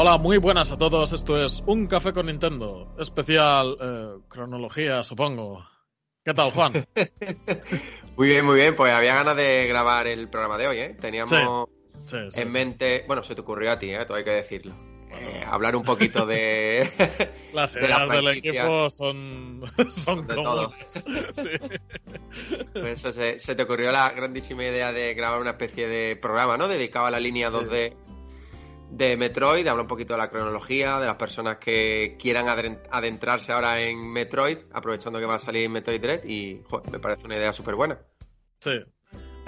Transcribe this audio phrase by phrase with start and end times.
[0.00, 1.12] Hola, muy buenas a todos.
[1.12, 2.94] Esto es Un Café con Nintendo.
[3.00, 5.66] Especial eh, cronología, supongo.
[6.24, 6.72] ¿Qué tal, Juan?
[8.16, 8.76] muy bien, muy bien.
[8.76, 10.96] Pues había ganas de grabar el programa de hoy, ¿eh?
[11.00, 11.68] Teníamos
[12.04, 14.04] Sí, sí, en mente, bueno, se te ocurrió a ti, ¿eh?
[14.06, 14.72] Todo hay que decirlo.
[15.10, 16.88] Eh, hablar un poquito de...
[17.52, 20.36] Las de la ideas del equipo son, son de.
[22.72, 26.56] Pues eso, se, se te ocurrió la grandísima idea de grabar una especie de programa,
[26.56, 26.68] ¿no?
[26.68, 27.96] Dedicado a la línea 2D
[28.90, 32.48] de Metroid, de hablar un poquito de la cronología, de las personas que quieran
[32.90, 37.36] adentrarse ahora en Metroid, aprovechando que va a salir Metroid Dread y me parece una
[37.36, 37.98] idea súper buena.
[38.60, 38.80] Sí.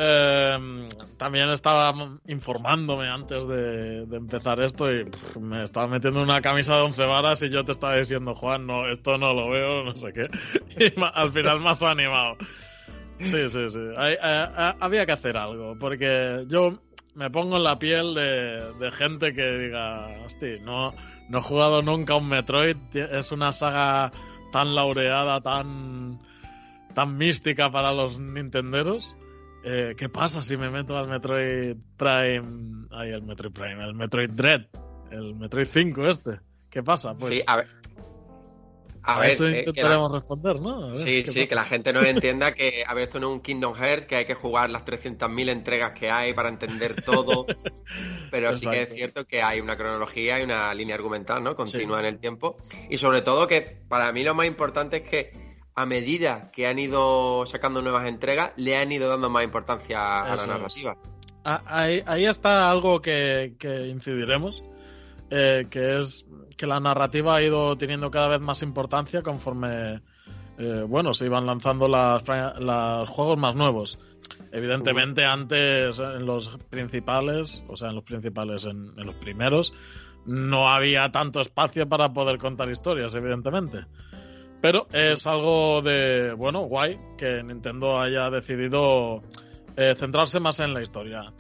[0.03, 1.93] Eh, también estaba
[2.27, 5.05] informándome antes de, empezar esto y
[5.39, 8.89] me estaba metiendo una camisa de once varas y yo te estaba diciendo, Juan, no,
[8.89, 10.29] esto no lo veo, no sé qué.
[10.97, 12.39] Y al final has animado.
[13.19, 13.79] Sí, sí, sí.
[13.79, 16.79] Eh, eh, había que hacer algo, porque yo
[17.15, 20.95] me pongo en la piel de, gente que diga, hostia, no,
[21.29, 24.11] no he jugado nunca un Metroid, es una saga
[24.53, 26.21] tan laureada, tan,
[26.95, 29.17] tan mística para los nintenderos.
[29.63, 32.87] Eh, ¿Qué pasa si me meto al Metroid Prime?
[32.91, 34.67] Ay, el Metroid Prime, el Metroid Dread,
[35.11, 36.41] el Metroid 5 este.
[36.71, 37.15] ¿Qué pasa?
[37.15, 37.80] Pues sí, a ver...
[39.03, 40.89] A, a ver, eso eh, la- intentaremos responder, ¿no?
[40.89, 41.49] Ver, Sí, ¿qué sí, pasa?
[41.49, 44.17] que la gente no entienda que, a ver, esto no es un Kingdom Hearts, que
[44.17, 47.47] hay que jugar las 300.000 entregas que hay para entender todo,
[48.31, 51.57] pero sí que es cierto que hay una cronología y una línea argumental, ¿no?
[51.57, 52.57] Continua en el tiempo.
[52.91, 56.79] Y sobre todo que para mí lo más importante es que a medida que han
[56.79, 60.97] ido sacando nuevas entregas, le han ido dando más importancia a Eso la narrativa.
[61.45, 64.63] Ah, Ahí, ahí está algo que, que incidiremos,
[65.31, 66.27] eh, que es
[66.57, 70.03] que la narrativa ha ido teniendo cada vez más importancia conforme,
[70.59, 72.23] eh, bueno, se iban lanzando las,
[72.59, 73.99] los juegos más nuevos.
[74.53, 79.73] Evidentemente antes en los principales, o sea, en los principales, en, en los primeros,
[80.27, 83.87] no había tanto espacio para poder contar historias, evidentemente.
[84.61, 89.23] Pero es algo de, bueno, guay que Nintendo haya decidido
[89.77, 91.33] eh, centrarse más en la historia.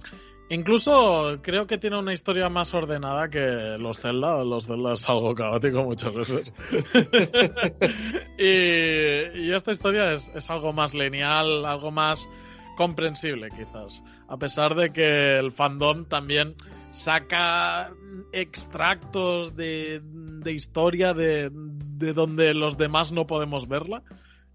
[0.50, 4.42] Incluso creo que tiene una historia más ordenada que los Zelda.
[4.42, 6.52] Los Zelda es algo caótico muchas veces.
[8.38, 12.28] y, y esta historia es, es algo más lineal, algo más
[12.76, 14.02] comprensible quizás.
[14.26, 16.56] A pesar de que el fandom también
[16.90, 17.92] saca
[18.32, 24.02] extractos de, de historia de, de donde los demás no podemos verla.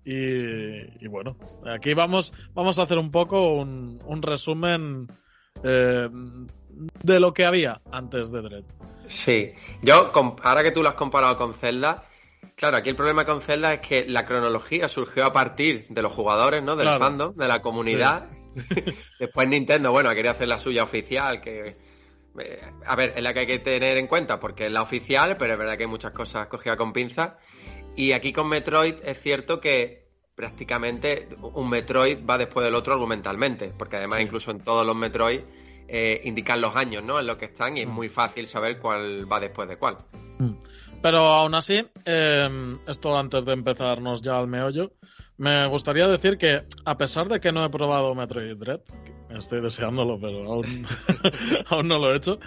[0.03, 5.07] Y, y bueno, aquí vamos, vamos a hacer un poco un, un resumen
[5.63, 6.09] eh,
[7.03, 8.63] de lo que había antes de Dread.
[9.07, 10.11] Sí, yo,
[10.43, 12.05] ahora que tú lo has comparado con Zelda,
[12.55, 16.11] claro, aquí el problema con Zelda es que la cronología surgió a partir de los
[16.11, 16.75] jugadores, ¿no?
[16.75, 16.99] Del Claro.
[17.03, 18.29] fandom, de la comunidad.
[19.19, 21.77] Después Nintendo, bueno, quería hacer la suya oficial, que...
[22.39, 25.37] eh, A ver, es la que hay que tener en cuenta porque es la oficial,
[25.37, 27.33] pero es verdad que hay muchas cosas cogidas con pinzas.
[27.95, 30.04] Y aquí con Metroid es cierto que
[30.35, 34.23] prácticamente un Metroid va después del otro argumentalmente, porque además Sí.
[34.25, 35.41] incluso en todos los Metroid
[35.87, 37.19] eh, indican los años, ¿no?
[37.19, 37.91] En los que están y es Mm.
[37.91, 39.97] muy fácil saber cuál va después de cuál.
[41.01, 44.91] Pero aún así, eh, esto antes de empezarnos ya al meollo,
[45.37, 48.79] me gustaría decir que a pesar de que no he probado Metroid Dread,
[49.29, 50.63] estoy deseándolo, pero aún,
[51.69, 52.39] aún no lo he hecho,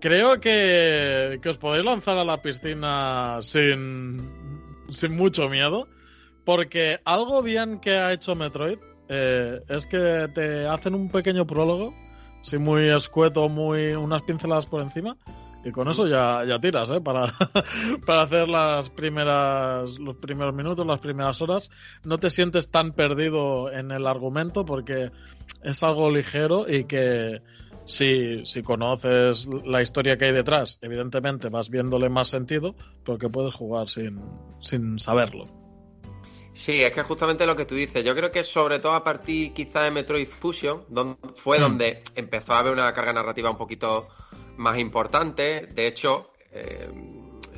[0.00, 4.20] creo que, que os podéis lanzar a la piscina sin,
[4.88, 5.86] sin mucho miedo,
[6.44, 11.94] porque algo bien que ha hecho Metroid eh, es que te hacen un pequeño prólogo,
[12.40, 15.16] así muy escueto, muy unas pinceladas por encima,
[15.64, 17.00] y con eso ya, ya tiras, ¿eh?
[17.00, 17.32] Para,
[18.06, 21.70] para hacer las primeras, los primeros minutos, las primeras horas.
[22.04, 25.10] No te sientes tan perdido en el argumento porque
[25.62, 27.42] es algo ligero y que
[27.84, 32.74] si, si conoces la historia que hay detrás, evidentemente vas viéndole más sentido,
[33.04, 34.20] pero que puedes jugar sin,
[34.60, 35.61] sin saberlo.
[36.54, 39.52] Sí, es que justamente lo que tú dices, yo creo que sobre todo a partir
[39.54, 41.60] quizá de Metroid Fusion, don- fue Mm.
[41.62, 44.08] donde empezó a haber una carga narrativa un poquito
[44.58, 45.66] más importante.
[45.72, 46.88] De hecho, eh,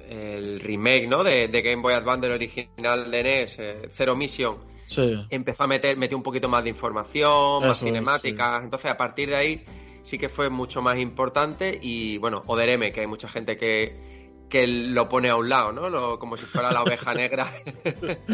[0.09, 1.25] el remake ¿no?
[1.25, 5.67] de, de Game Boy Advance del original de NES, eh, Zero Mission, Sí, empezó a
[5.67, 8.63] meter, metió un poquito más de información, más Eso cinemáticas.
[8.63, 9.65] Entonces, a partir de ahí
[10.03, 11.77] sí que fue mucho más importante.
[11.83, 14.14] Y bueno, Oder que hay mucha gente que,
[14.49, 15.89] que lo pone a un lado, ¿no?
[15.91, 17.47] Lo- como si fuera la oveja negra.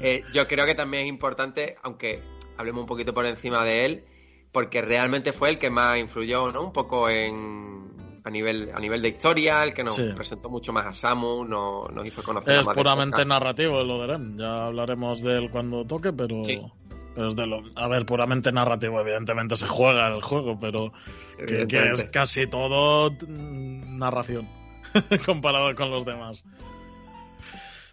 [0.00, 2.20] Eh, yo creo que también es importante, aunque
[2.56, 4.04] hablemos un poquito por encima de él,
[4.52, 6.62] porque realmente fue el que más influyó, ¿no?
[6.62, 7.84] Un poco en
[8.24, 10.08] a nivel a nivel de historia, el que nos Sí.
[10.16, 14.18] presentó mucho más a Samu, no- nos hizo conocer es más puramente narrativo lo de.
[14.38, 16.60] Ya hablaremos de él cuando toque, pero, Sí.
[17.14, 20.90] Pero es de lo, a ver, puramente narrativo, evidentemente se juega el juego, pero
[21.38, 24.48] que, que es casi todo mm, narración
[25.26, 26.44] comparado con los demás.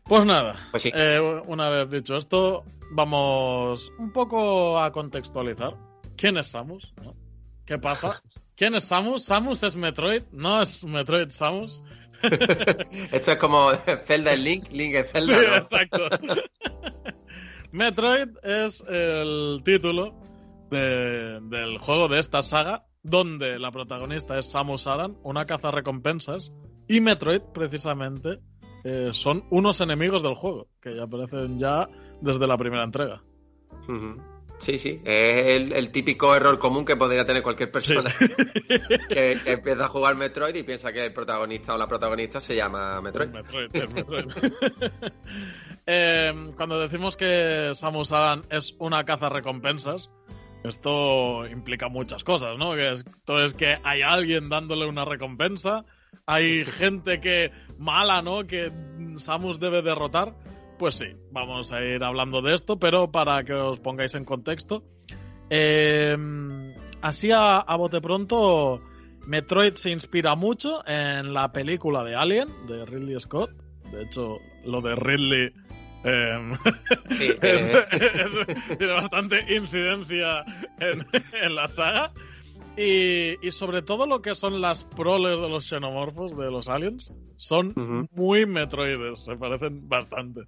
[0.06, 0.92] Pues nada, Pues sí.
[0.94, 5.76] eh, una vez dicho esto, vamos un poco a contextualizar.
[6.18, 6.94] ¿Quién es Samus?
[7.02, 7.16] ¿No?
[7.66, 8.22] ¿Qué pasa?
[8.58, 9.24] ¿Quién es Samus?
[9.26, 11.82] Samus es Metroid, no es Metroid Samus.
[13.12, 13.70] Esto es como
[14.06, 15.50] Zelda en Link, Link en Sí, Zelda.
[15.50, 15.56] ¿no?
[15.56, 16.00] exacto.
[17.72, 20.14] Metroid es el título
[20.70, 26.54] de- del juego de esta saga, donde la protagonista es Samus Aran, una recompensas
[26.88, 28.40] y Metroid, precisamente,
[28.84, 31.88] eh, son unos enemigos del juego, que ya aparecen ya
[32.22, 33.22] desde la primera entrega.
[34.60, 38.14] Sí, sí, es el, el típico error común que podría tener cualquier persona
[39.10, 42.56] que, que empieza a jugar Metroid y piensa que el protagonista o la protagonista se
[42.56, 43.30] llama Metroid.
[43.30, 44.26] Metroid, es Metroid.
[45.86, 50.10] Eh, cuando decimos que Samus Aran es una caza recompensas,
[50.64, 52.74] esto implica muchas cosas, ¿no?
[52.74, 55.84] Que esto es que hay alguien dándole una recompensa,
[56.26, 58.46] hay gente que mala, ¿no?
[58.46, 58.72] Que
[59.18, 60.34] Samus debe derrotar.
[60.80, 64.84] Pues sí, vamos a ir hablando de esto, pero para que os pongáis en contexto.
[65.50, 66.18] eh,
[67.02, 68.82] así a, a bote pronto,
[69.28, 73.52] Metroid se inspira mucho en la película de Alien, de Ridley Scott.
[73.92, 75.52] De hecho, lo de Ridley
[76.06, 76.54] eh,
[77.12, 80.44] Sí, es- eh, es- tiene bastante incidencia
[80.80, 81.06] en,
[81.42, 82.12] en la saga.
[82.76, 87.12] Y, y sobre todo lo que son las proles de los xenomorfos, de los aliens,
[87.36, 87.74] son
[88.12, 90.42] muy metroides, se parecen bastante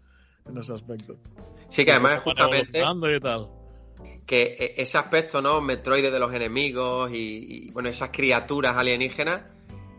[0.49, 1.15] en ese aspecto.
[1.69, 3.47] sí, que además es justamente y tal.
[4.25, 5.61] que e- ese aspecto, ¿no?
[5.61, 9.43] Metroide de los enemigos y, y, bueno, esas criaturas alienígenas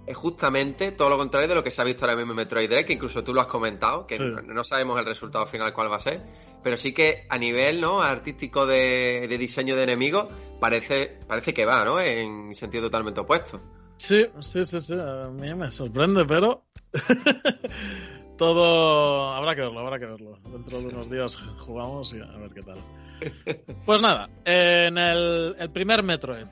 [0.05, 2.69] es justamente todo lo contrario de lo que se ha visto ahora mismo en Metroid
[2.69, 4.25] Dread, que incluso tú lo has comentado, que Sí.
[4.47, 6.23] no sabemos el resultado final cuál va a ser,
[6.63, 8.03] pero sí que a nivel, ¿no?
[8.03, 12.01] Artístico de, de diseño de enemigos parece, parece que va, ¿no?
[12.01, 13.61] En sentido totalmente opuesto.
[13.99, 16.65] Sí, sí, sí, sí, a mí me sorprende, pero
[18.37, 20.39] todo habrá que verlo, habrá que verlo.
[20.51, 22.79] Dentro de unos días jugamos y a ver qué tal.
[23.87, 26.47] Pues nada, en el, el primer Metroid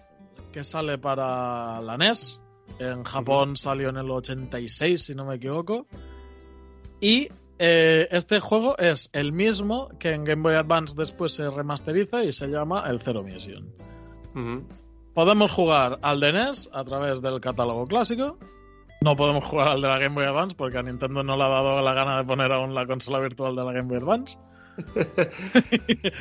[0.50, 2.40] que sale para la NES,
[2.78, 5.86] en Japón salió en el 86, si no me equivoco,
[7.00, 7.28] y
[7.58, 12.32] eh, este juego es el mismo que en Game Boy Advance después se remasteriza y
[12.32, 13.72] se llama el Zero Mission.
[15.14, 18.38] Podemos jugar al de NES a través del catálogo clásico.
[19.00, 21.48] No podemos jugar al de la Game Boy Advance porque a Nintendo no le ha
[21.48, 24.38] dado la gana de poner aún la consola virtual de la Game Boy Advance.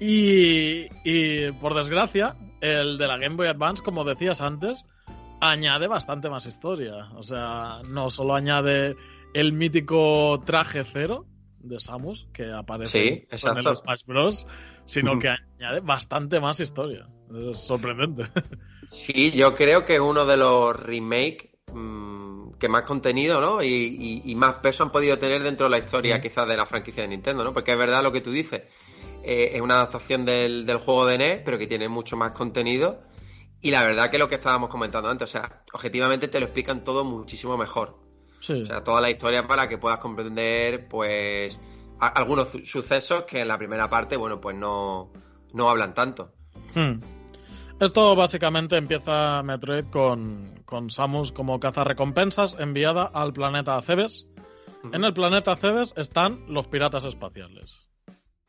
[0.00, 4.84] y, y, por desgracia, el de la Game Boy Advance, como decías antes,
[5.40, 7.10] añade bastante más historia.
[7.16, 8.96] O sea, no solo añade
[9.34, 11.26] el mítico traje cero
[11.58, 14.46] de Samus que aparece Sí, en el Smash Bros,
[14.84, 17.08] sino que añade bastante más historia.
[17.50, 18.24] Es sorprendente.
[18.84, 23.62] Sí, yo creo que es uno de los remakes mm, que más contenido, ¿no?
[23.62, 26.66] Y, y- y más peso han podido tener dentro de la historia, quizás, de la
[26.66, 27.52] franquicia de Nintendo, ¿no?
[27.52, 28.62] Porque es verdad lo que tú dices.
[29.24, 33.02] eh, es una adaptación del, del juego de NES, pero que tiene mucho más contenido.
[33.60, 36.82] Y la verdad que lo que estábamos comentando antes, o sea, objetivamente te lo explican
[36.84, 37.98] todo muchísimo mejor.
[38.42, 38.62] Sí.
[38.62, 41.58] O sea, toda la historia para que puedas comprender, pues,
[42.00, 45.10] a- algunos su- sucesos que en la primera parte, bueno, pues no,
[45.54, 46.32] no hablan tanto.
[46.74, 47.00] Hmm.
[47.80, 54.26] Esto básicamente empieza Metroid con, con Samus como cazarrecompensas enviada al planeta Cebes.
[54.92, 57.88] En el planeta Cebes están los piratas espaciales.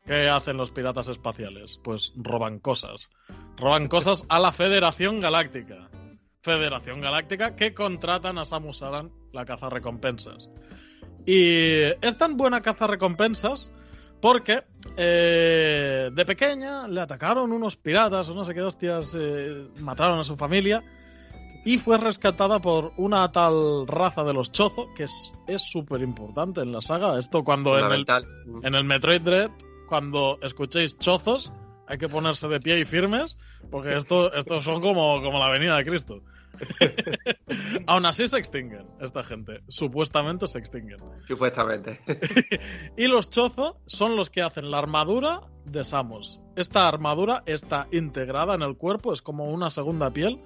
[0.04, 1.80] ¿Qué hacen los piratas espaciales?
[1.82, 3.08] Pues roban cosas.
[3.56, 5.88] Roban cosas a la Federación Galáctica.
[6.42, 10.48] Federación Galáctica que contratan a Samus Aran, la cazarrecompensas.
[11.26, 13.70] Y es tan buena cazarrecompensas
[14.20, 14.62] porque
[14.96, 20.24] eh, de pequeña le atacaron unos piratas o no sé qué hostias, eh, mataron a
[20.24, 20.82] su familia
[21.64, 26.72] y fue rescatada por una tal raza de los Chozo, que es súper importante en
[26.72, 27.18] la saga.
[27.18, 28.06] Esto cuando en el,
[28.62, 29.50] en el Metroid Dread,
[29.88, 31.50] cuando escuchéis chozos,
[31.86, 33.36] hay que ponerse de pie y firmes,
[33.70, 36.22] porque esto, estos son como, como la venida de Cristo.
[37.86, 39.60] Aún así se extinguen esta gente.
[39.68, 40.98] Supuestamente se extinguen.
[41.26, 42.00] Supuestamente.
[42.96, 46.40] Y los chozo son los que hacen la armadura de Samus.
[46.56, 50.40] Esta armadura está integrada en el cuerpo, es como una segunda piel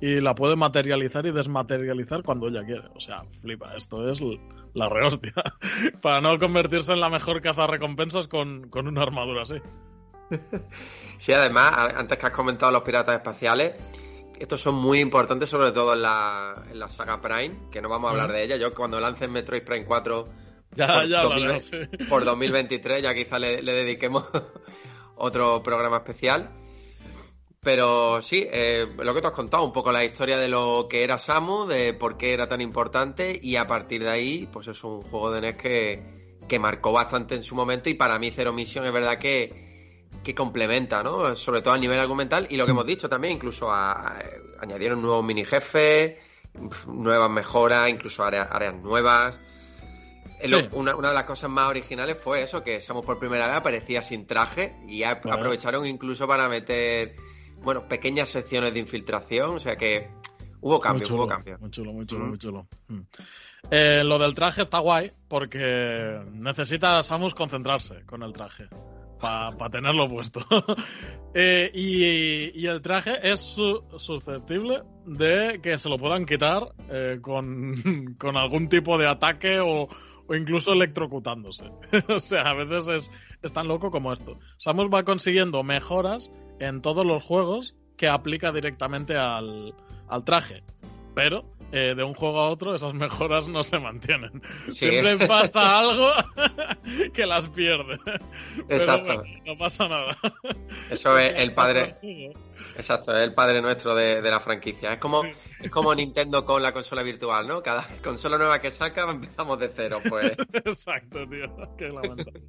[0.00, 2.88] y la puede materializar y desmaterializar cuando ella quiere.
[2.94, 4.20] O sea, flipa, esto es
[4.74, 5.32] la rehostia.
[6.02, 9.56] Para no convertirse en la mejor caza recompensas con, con una armadura así.
[11.18, 13.74] Sí, además, antes que has comentado los piratas espaciales,
[14.38, 18.08] estos son muy importantes, sobre todo en la, en la saga Prime, que no vamos
[18.08, 18.56] a hablar de ella.
[18.56, 20.28] Yo cuando lancen Metroid Prime 4
[20.76, 21.76] Ya, Por ya domino- hablaremos, sí.
[22.08, 24.24] por 2023, ya quizá le, le dediquemos
[25.16, 26.50] otro programa especial.
[27.60, 31.02] Pero sí, eh, lo que te has contado, un poco la historia de lo que
[31.02, 34.84] era Samu, de por qué era tan importante y a partir de ahí, pues es
[34.84, 38.52] un juego de NES que, que marcó bastante en su momento y para mí Zero
[38.52, 39.73] Mission es verdad que,
[40.24, 41.36] que complementa, ¿no?
[41.36, 44.18] Sobre todo a nivel argumental y lo que hemos dicho también, incluso a,
[44.58, 46.16] añadieron nuevos mini jefes,
[46.88, 49.38] nuevas mejoras, incluso áreas, áreas nuevas.
[50.72, 54.02] Una, una, de las cosas más originales fue eso, que Samu por primera vez aparecía
[54.02, 57.14] sin traje y aprovecharon incluso para meter
[57.62, 60.10] bueno, pequeñas secciones de infiltración, o sea que
[60.60, 61.60] hubo cambios, hubo cambios.
[61.60, 62.66] Muy chulo, muy chulo, muy chulo.
[62.88, 63.00] Mm.
[63.70, 68.68] Eh, lo del traje está guay porque necesita Samus concentrarse con el traje
[69.24, 70.40] para tenerlo puesto.
[71.36, 78.36] Eh, y, el traje es susceptible de que se lo puedan quitar eh, con, con,
[78.36, 79.88] algún tipo de ataque o,
[80.32, 81.64] incluso electrocutándose.
[82.08, 83.10] o sea, a veces es,
[83.42, 84.38] es tan loco como esto.
[84.58, 89.74] Samus va consiguiendo mejoras en todos los juegos que aplica directamente al,
[90.24, 90.62] traje.
[91.14, 91.44] Pero
[91.76, 94.40] eh, de un juego a otro esas mejoras no se mantienen.
[94.70, 96.12] Siempre pasa algo
[97.12, 97.98] que las pierde.
[98.68, 99.24] Exacto.
[99.44, 100.16] no pasa nada.
[100.88, 101.96] Eso es el padre.
[102.76, 104.92] Exacto, es el padre nuestro de, la franquicia.
[104.92, 107.60] Es como, es como Nintendo con la consola virtual, ¿no?
[107.60, 110.30] Cada consola nueva que saca empezamos de cero, pues.
[110.52, 111.74] Exacto, tío.
[111.76, 112.40] Qué lamentable.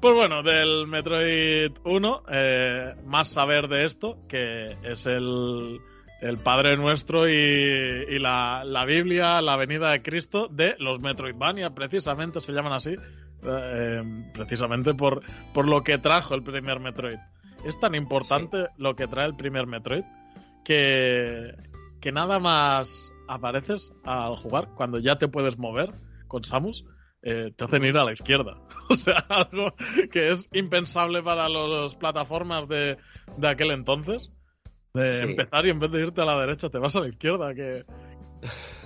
[0.00, 5.80] Pues bueno, del Metroid 1, eh, más saber de esto, que es el,
[6.20, 12.40] el Padre Nuestro y, la, la, Biblia, la venida de Cristo de los Metroidvania, precisamente
[12.40, 12.94] se llaman así,
[13.42, 17.18] eh, precisamente por, por lo que trajo el primer Metroid.
[17.64, 20.04] Es tan importante lo que trae el primer Metroid
[20.64, 21.54] que,
[22.00, 25.92] que nada más apareces al jugar, cuando ya te puedes mover
[26.28, 26.84] con Samus,
[27.22, 28.56] eh, te hacen ir a la izquierda.
[28.88, 29.74] O sea, algo
[30.12, 32.98] que es impensable para las plataformas de,
[33.36, 34.30] de aquel entonces.
[34.96, 37.54] De empezar y en vez de irte a la derecha te vas a la izquierda.
[37.54, 37.84] Que,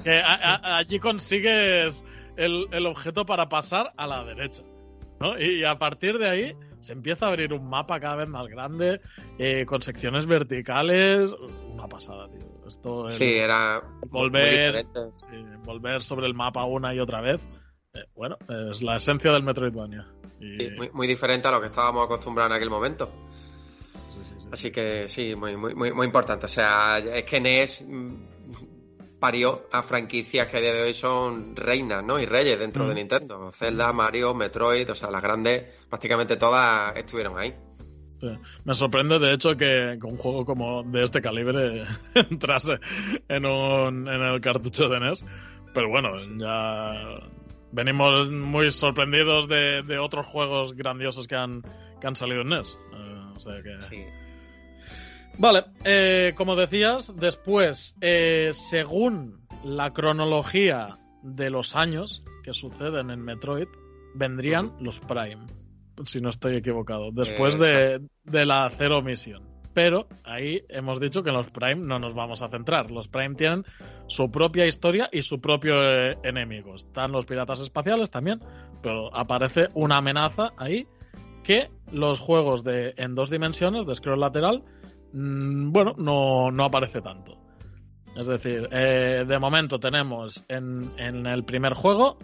[0.04, 0.10] que
[0.62, 2.04] allí consigues
[2.36, 4.62] el, el, objeto para pasar a la derecha.
[5.20, 5.38] ¿no?
[5.38, 9.00] Y, a partir de ahí se empieza a abrir un mapa cada vez más grande,
[9.38, 11.30] eh, con secciones verticales.
[11.72, 12.48] Una pasada, tío.
[12.66, 13.82] Esto sí, era.
[14.08, 14.86] Volver,
[15.64, 17.46] volver sobre el mapa una y otra vez
[17.92, 18.36] eh, bueno,
[18.70, 20.06] es la esencia del Metroidvania.
[20.92, 23.10] muy, diferente a lo que estábamos acostumbrados en aquel momento.
[24.52, 26.46] Así que sí, muy, muy, muy, importante.
[26.46, 28.14] O sea, es que NES mm,
[29.20, 32.18] parió a franquicias que a día de hoy son reinas, ¿no?
[32.18, 32.96] Y reyes dentro de mm.
[32.96, 33.52] Nintendo.
[33.52, 37.54] Zelda, Mario, Metroid, o sea, las grandes, prácticamente todas estuvieron ahí.
[38.64, 42.78] Me sorprende, de hecho, que, un juego como de este calibre entrase
[43.28, 45.24] en, un, en el cartucho de NES.
[45.72, 47.20] Pero bueno, ya
[47.72, 51.62] venimos muy sorprendidos de, otros juegos grandiosos que han,
[52.00, 52.78] que han salido en NES.
[52.92, 54.12] Eh,
[55.38, 63.20] vale, eh, como decías, después, eh, según la cronología de los años que suceden en
[63.22, 63.68] Metroid,
[64.14, 65.46] vendrían los Prime,
[66.04, 69.50] si no estoy equivocado, después de, de la Zero Mission.
[69.72, 72.90] Pero ahí hemos dicho que en los Prime no nos vamos a centrar.
[72.90, 73.64] Los Prime tienen
[74.08, 76.74] su propia historia y su propio eh, enemigo.
[76.74, 78.40] Están los piratas espaciales también,
[78.82, 80.88] pero aparece una amenaza ahí
[81.44, 84.64] que los juegos de en dos dimensiones, de scroll lateral,
[85.12, 87.36] mm, bueno, no, no, aparece tanto.
[88.16, 92.18] Es decir, eh, de momento tenemos en, en el primer juego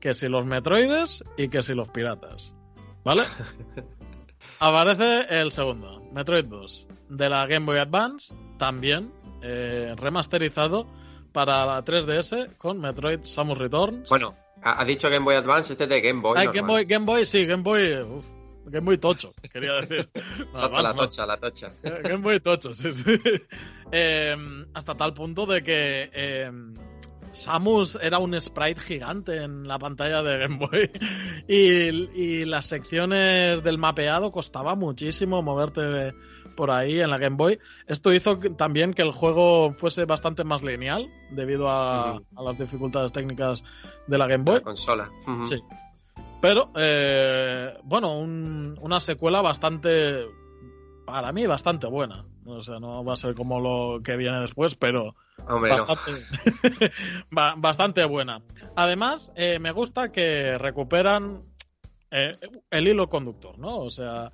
[0.00, 2.52] que si los Metroides y que si los piratas.
[3.04, 3.22] ¿Vale?
[4.58, 10.86] Aparece el segundo, Metroid 2, de la Game Boy Advance, también eh, remasterizado
[11.32, 14.08] para la 3DS con Metroid Samus Returns.
[14.08, 16.46] Bueno, ha dicho Game Boy Advance, este de Game Boy.
[16.46, 18.04] Game Boy, Game Boy, sí, Game Boy.
[18.66, 20.08] Game Boy tocho, quería decir.
[20.54, 21.70] la tocha, la tocha.
[21.82, 23.04] Game Boy tocho, sí, sí.
[23.94, 24.34] Eh,
[24.72, 26.50] hasta tal punto de que eh,
[27.32, 30.90] Samus era un sprite gigante en la pantalla de Game Boy
[31.48, 36.14] y, las secciones del mapeado costaba muchísimo moverte
[36.56, 37.58] por ahí en la Game Boy.
[37.86, 43.64] Esto hizo también que el juego fuese bastante más lineal debido a, las dificultades técnicas
[44.06, 44.56] de la Game Boy.
[44.56, 45.10] La consola.
[45.44, 45.56] Sí.
[46.42, 50.26] Pero, eh, bueno, una secuela bastante,
[51.06, 52.24] para mí, bastante buena.
[52.44, 55.14] O sea, no va a ser como lo que viene después, pero
[57.30, 58.42] bastante, buena.
[58.74, 61.44] Además, eh, me gusta que recuperan
[62.10, 62.36] eh,
[62.72, 63.76] el hilo conductor, ¿no?
[63.76, 64.32] O sea,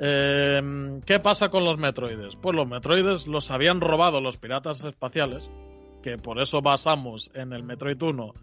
[0.00, 2.34] em, ¿qué pasa con los Metroides?
[2.34, 5.48] Pues los Metroides los habían robado los piratas espaciales,
[6.02, 8.34] que por eso basamos en el Metroid 1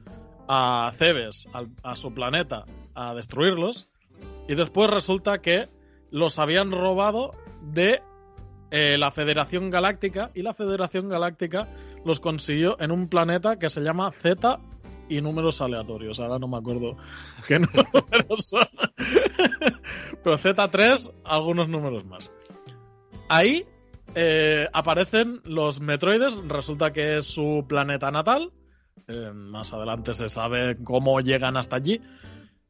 [0.47, 1.47] a Cebes,
[1.83, 3.87] a su planeta, a destruirlos.
[4.47, 5.69] Y después resulta que
[6.11, 7.31] los habían robado
[7.61, 8.01] de
[8.69, 11.67] eh, la Federación Galáctica y la Federación Galáctica
[12.05, 14.59] los consiguió en un planeta que se llama Z
[15.09, 16.19] y números aleatorios.
[16.19, 16.95] Ahora no me acuerdo
[17.47, 18.63] qué números son.
[20.23, 22.31] Pero Z3, algunos números más.
[23.27, 23.65] Ahí
[24.15, 26.35] eh, aparecen los Metroides.
[26.47, 28.51] Resulta que es su planeta natal.
[29.11, 31.99] Eh, más adelante se sabe cómo llegan hasta allí.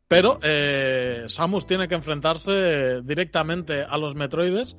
[0.07, 4.75] Pero eh, Samus tiene que enfrentarse directamente a los Metroides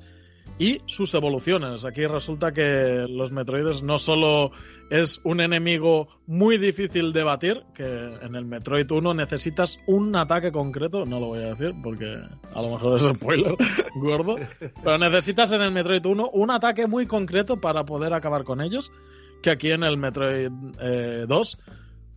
[0.59, 1.85] y sus evoluciones.
[1.85, 4.51] Aquí resulta que los Metroides no solo
[4.89, 10.51] es un enemigo muy difícil de batir, que en el Metroid 1 necesitas un ataque
[10.51, 12.15] concreto, no lo voy a decir porque
[12.53, 13.55] a lo mejor es spoiler
[13.95, 14.35] gordo,
[14.83, 18.91] pero necesitas en el Metroid 1 un ataque muy concreto para poder acabar con ellos,
[19.43, 21.63] que aquí en el Metroid 2 eh,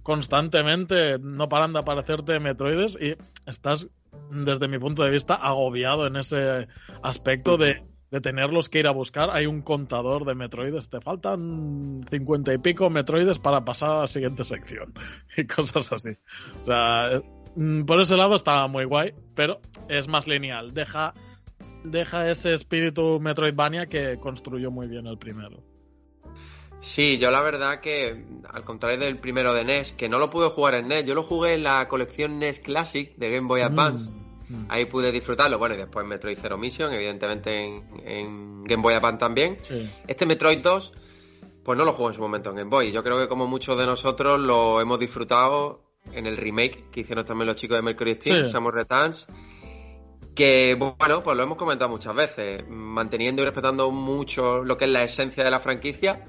[0.03, 3.17] constantemente no paran de aparecerte Metroides y
[3.47, 3.89] estás,
[4.31, 6.69] desde mi punto de vista, agobiado en ese
[7.03, 9.31] aspecto de de tenerlos que ir a buscar.
[9.31, 10.89] Hay un contador de Metroides.
[10.89, 14.95] Te faltan cincuenta y pico Metroides para pasar a la siguiente sección.
[15.37, 16.11] Y cosas así.
[16.61, 17.21] O sea,
[17.55, 20.73] mm, por ese lado está muy guay, pero es más lineal.
[20.73, 21.15] Deja,
[21.85, 25.63] deja ese espíritu Metroidvania que construyó muy bien el primero.
[26.87, 30.51] Sí, yo la verdad que, al contrario del primero de NES, que no lo pude
[30.51, 33.65] jugar en NES, yo lo jugué en la colección NES Classic de Game Boy mm.
[33.65, 34.11] Advance.
[34.49, 34.67] Mm.
[34.69, 35.59] Ahí pude disfrutarlo.
[35.59, 39.59] Bueno, y después Metroid Zero Mission, evidentemente en, Game Boy Advance también.
[40.07, 40.93] Este Metroid 2,
[41.65, 42.93] pues no lo jugué en su momento en Game Boy.
[42.93, 45.83] Yo creo que como muchos de nosotros lo hemos disfrutado
[46.13, 48.51] en el remake que hicieron también los chicos de Mercury Steam, sí.
[48.53, 49.27] Samus Returns.
[50.37, 54.91] Que bueno, pues lo hemos comentado muchas veces, manteniendo y respetando mucho lo que es
[54.91, 56.25] la esencia de la franquicia,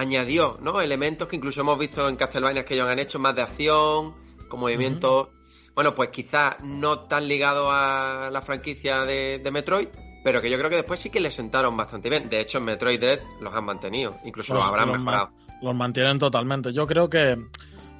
[0.00, 0.80] añadió ¿no?
[0.80, 4.14] elementos que incluso hemos visto en Castlevania que ellos han hecho, más de acción,
[4.48, 5.28] con movimientos
[5.74, 9.88] bueno, pues quizás no tan ligado a la franquicia de, Metroid,
[10.22, 12.28] pero que yo creo que después sí que le sentaron bastante bien.
[12.28, 15.30] De hecho, en Metroid Dread los han mantenido, incluso los, habrán mejorado.
[15.62, 16.72] los mantienen totalmente.
[16.72, 17.36] Yo creo que,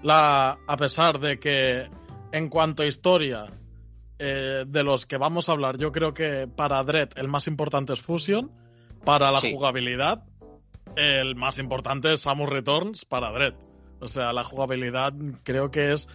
[0.03, 1.89] la, a pesar de que
[2.33, 3.47] en cuanto a historia
[4.19, 7.93] eh, de los que vamos a hablar, yo creo que para Dread el más importante
[7.93, 8.51] es Fusion,
[9.05, 10.25] para la jugabilidad
[10.97, 13.55] el más importante es Samus Returns para Dread.
[14.01, 15.13] O sea, la jugabilidad
[15.45, 16.09] creo que es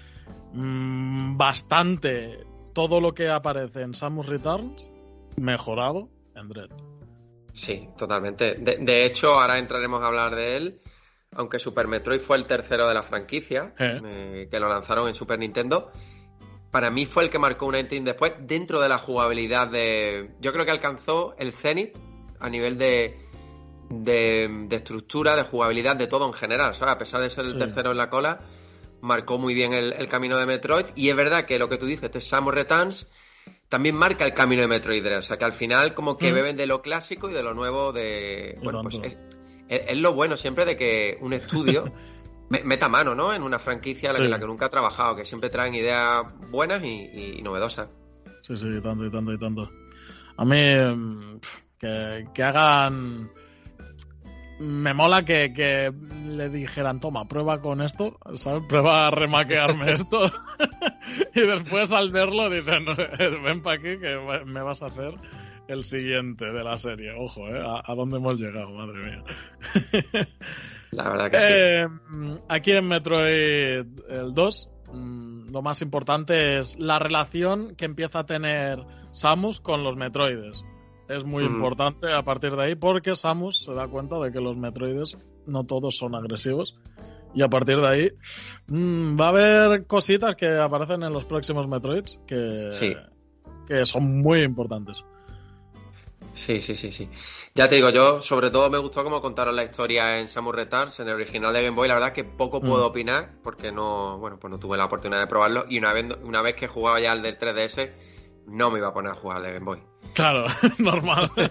[0.54, 4.90] Mm, bastante todo lo que aparece en Samus Returns
[5.38, 6.70] mejorado en Dread.
[7.54, 8.56] Sí, totalmente.
[8.56, 10.82] De, hecho, ahora entraremos a hablar de él.
[11.38, 14.00] Aunque Super Metroid fue el tercero de la franquicia, eh.
[14.06, 15.92] Eh, que lo lanzaron en Super Nintendo,
[16.72, 20.32] para mí fue el que marcó un ending después dentro de la jugabilidad de...
[20.40, 21.98] Yo creo que alcanzó el Zenith
[22.40, 23.25] a nivel de,
[23.90, 27.98] de, estructura, de jugabilidad, de todo en general, A pesar de ser el tercero en
[27.98, 28.42] la cola,
[29.02, 30.86] marcó muy bien el, camino de Metroid.
[30.96, 33.12] Y es verdad que lo que tú dices, este Samus Returns,
[33.70, 36.36] también marca el camino de Metroid O sea que al final, como que mm.
[36.36, 38.58] beben de lo clásico y de lo nuevo de.
[38.64, 39.00] Bueno, pues
[39.68, 41.86] es, lo bueno siempre de que un estudio
[42.50, 43.34] meta mano, ¿no?
[43.34, 47.42] En una franquicia en la que nunca ha trabajado, que siempre traen ideas buenas y,
[47.42, 47.90] novedosas.
[48.42, 49.72] Sí, sí, tanto y tanto y tanto.
[50.38, 51.40] A mí, mm,
[51.80, 53.32] que, que hagan
[54.60, 55.92] me mola que, que,
[56.26, 58.64] le dijeran, toma, prueba con esto, ¿sabes?
[58.68, 60.22] Prueba a remaquearme esto.
[61.36, 62.86] y después al verlo dicen,
[63.44, 65.14] ven para aquí que me vas a hacer
[65.68, 67.12] el siguiente de la serie.
[67.18, 67.62] Ojo, ¿eh?
[67.62, 68.70] ¿A, dónde hemos llegado?
[68.72, 69.24] Madre mía.
[70.92, 71.46] la verdad que sí.
[71.50, 71.88] Eh,
[72.48, 78.26] aquí en Metroid el 2, mm, lo más importante es la relación que empieza a
[78.26, 78.80] tener
[79.12, 80.64] Samus con los Metroides
[81.08, 84.58] es muy importante a partir de ahí porque Samus se da cuenta de que los
[84.58, 86.76] Metroides no todos son agresivos.
[87.34, 88.12] Y a partir de ahí
[88.68, 92.70] mm, va a haber cositas que aparecen en los próximos Metroids que,
[93.68, 95.04] que son muy importantes.
[96.34, 97.10] Sí, sí, sí, sí.
[97.54, 101.00] Ya te digo, yo sobre todo me gustó como contaron la historia en Samus Returns,
[101.00, 101.88] en el original de Game Boy.
[101.88, 102.90] La verdad que poco puedo mm.
[102.90, 105.66] opinar porque no, bueno, pues no tuve la oportunidad de probarlo.
[105.70, 107.92] Y una vez, una vez que jugaba ya el del 3DS,
[108.48, 109.80] no me iba a poner a jugar al de Game Boy.
[110.14, 110.46] Claro,
[110.78, 111.32] normal.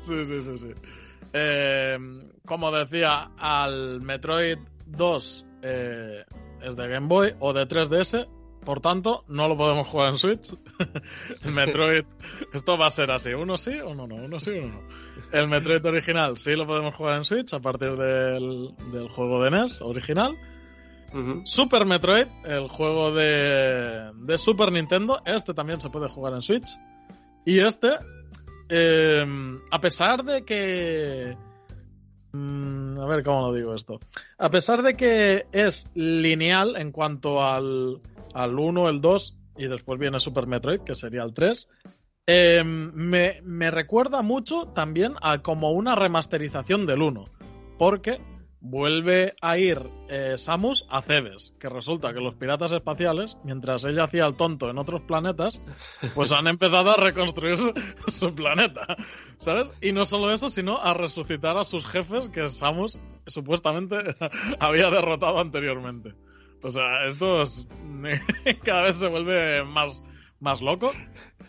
[0.00, 0.68] sí, sí, sí, sí.
[1.32, 1.98] Eh,
[2.44, 6.24] como decía, al Metroid 2 eh,
[6.62, 8.28] es de Game Boy o de 3DS,
[8.64, 10.54] por tanto, no lo podemos jugar en Switch.
[11.44, 12.04] Metroid,
[12.52, 14.80] esto va a ser así, uno sí o no, no, uno sí o no.
[15.32, 19.50] El Metroid original sí lo podemos jugar en Switch a partir del, del juego de
[19.50, 20.36] NES original.
[21.44, 26.68] Super Metroid, el juego de, de, Super Nintendo, este también se puede jugar en Switch.
[27.44, 27.90] Y este,
[28.68, 29.24] eh,
[29.70, 31.36] a pesar de que...
[32.32, 34.00] Mm, a ver cómo lo digo esto.
[34.38, 38.00] A pesar de que es lineal en cuanto al,
[38.32, 41.68] al 1, el 2 y después viene Super Metroid, que sería el 3.
[42.26, 47.26] Eh, me, me recuerda mucho también a como una remasterización del 1,
[47.78, 48.20] porque
[48.64, 54.04] vuelve a ir eh, Samus a Cebes, que resulta que los piratas espaciales, mientras ella
[54.04, 55.60] hacía el tonto en otros planetas,
[56.14, 57.58] pues han empezado a reconstruir
[58.06, 58.96] su planeta,
[59.38, 59.72] ¿sabes?
[59.82, 63.96] Y no solo eso, sino a resucitar a sus jefes que Samus supuestamente
[64.60, 66.14] había derrotado anteriormente.
[66.62, 67.68] O sea, esto es-
[68.64, 70.04] cada vez se vuelve más,
[70.38, 70.92] más loco.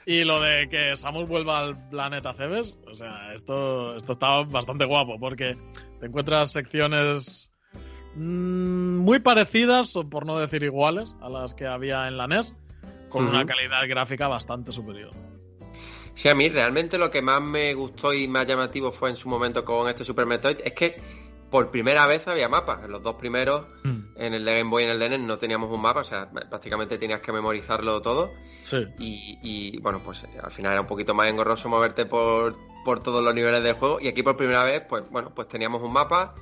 [0.05, 4.83] Y lo de que Samus vuelva al planeta Cebes, o sea, esto, esto está bastante
[4.85, 5.55] guapo, porque
[6.03, 7.49] te encuentras secciones
[8.15, 12.57] mm, muy parecidas, o por no decir iguales, a las que había en la NES,
[13.07, 15.11] con una calidad gráfica bastante superior.
[16.15, 19.29] Sí, a mí realmente lo que más me gustó y más llamativo fue en su
[19.29, 20.97] momento con este Super Metroid es que
[21.53, 22.83] por primera vez había mapas.
[22.83, 25.37] En los dos primeros, en el de Game Boy y en el de NES, no
[25.37, 28.31] teníamos un mapa, o sea, prácticamente tenías que memorizarlo todo.
[28.63, 33.03] Sí, Y, y, bueno, pues al final era un poquito más engorroso moverte por, por
[33.03, 33.99] todos los niveles del juego.
[34.01, 36.33] Y aquí por primera vez, pues bueno, pues teníamos un mapa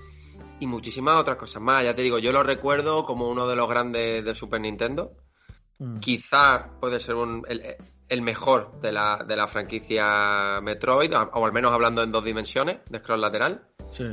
[0.62, 1.84] y muchísimas otras cosas más.
[1.84, 5.12] Ya te digo, yo lo recuerdo como uno de los grandes de Super Nintendo.
[5.78, 6.00] Mm.
[6.00, 7.62] Quizá puede ser un, el,
[8.08, 12.78] el mejor de la, de la franquicia Metroid, o al menos hablando en dos dimensiones,
[12.90, 13.68] de scroll lateral.
[13.90, 14.06] sí.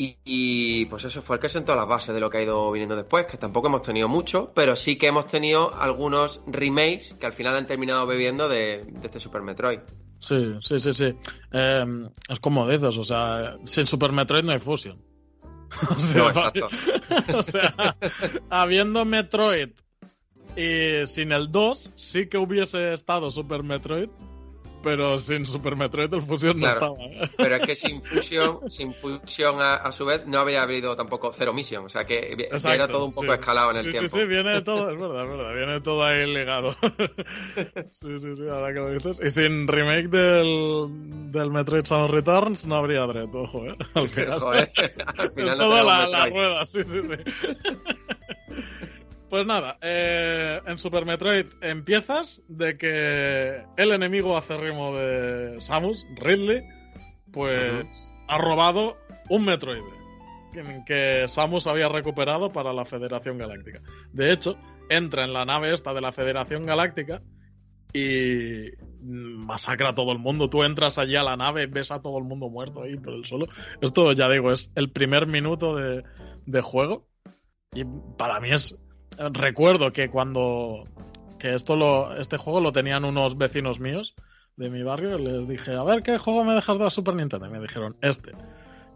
[0.00, 2.72] Y, y, pues eso fue el que sentó las bases de lo que ha ido
[2.72, 7.26] viniendo después, que tampoco hemos tenido mucho, pero sí que hemos tenido algunos remakes que
[7.26, 9.80] al final han terminado bebiendo de, de este Super Metroid.
[10.18, 11.14] Sí, sí, sí, sí.
[11.52, 11.84] Eh,
[12.30, 14.98] es como dices, o sea, sin Super Metroid no hay Fusion.
[15.94, 16.68] O sea, No, exacto.
[17.36, 17.96] o sea,
[18.48, 19.68] habiendo Metroid
[20.56, 24.08] y sin el 2, sí que hubiese estado Super Metroid,
[24.82, 26.96] pero sin Super Metroid el Fusion Claro.
[26.98, 27.24] no estaba.
[27.24, 27.30] ¿eh?
[27.36, 31.32] Pero es que sin Fusion, sin Fusion a, a su vez, no habría habido tampoco
[31.32, 31.84] Zero Mission.
[31.84, 33.32] O sea que era Exacto, todo un poco sí.
[33.40, 34.08] escalado en el sí, tiempo.
[34.08, 36.76] Sí, sí, viene todo, es verdad, es verdad, viene todo ahí ligado.
[37.90, 39.18] sí, sí, sí, ahora que lo dices.
[39.22, 40.86] Y sin remake del,
[41.32, 43.76] del Metroid Samus Returns no habría Dread, ojo, ¿eh?
[43.94, 44.40] Al final.
[44.40, 44.72] Joder,
[45.18, 47.14] al final no toda la, la rueda, sí, sí, sí.
[49.30, 56.62] Pues nada, eh, en Super Metroid empiezas de que el enemigo acérrimo de Samus, Ridley,
[57.32, 58.96] pues ha robado
[59.28, 59.82] un Metroid
[60.52, 63.80] que, que Samus había recuperado para la Federación Galáctica.
[64.12, 67.22] De hecho, entra en la nave esta de la Federación Galáctica
[67.92, 70.50] y masacra a todo el mundo.
[70.50, 73.24] Tú entras allí a la nave, ves a todo el mundo muerto ahí por el
[73.24, 73.46] suelo.
[73.80, 76.02] Esto, ya digo, es el primer minuto de,
[76.46, 77.06] de juego.
[77.72, 77.84] Y
[78.18, 78.76] para mí es.
[79.18, 80.84] Recuerdo que cuando.
[81.38, 84.14] Que esto lo, este juego lo tenían unos vecinos míos
[84.56, 85.18] de mi barrio.
[85.18, 87.46] Les dije, a ver, ¿qué juego me dejas de la Super Nintendo?
[87.46, 88.32] Y me dijeron, este.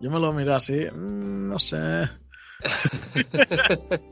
[0.01, 1.79] Yo me lo miré así, "Mm, no sé.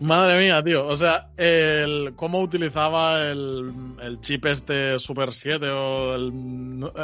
[0.00, 0.86] Madre mía, tío.
[0.86, 6.32] O sea, el, cómo utilizaba el, el chip este Super 7 o el,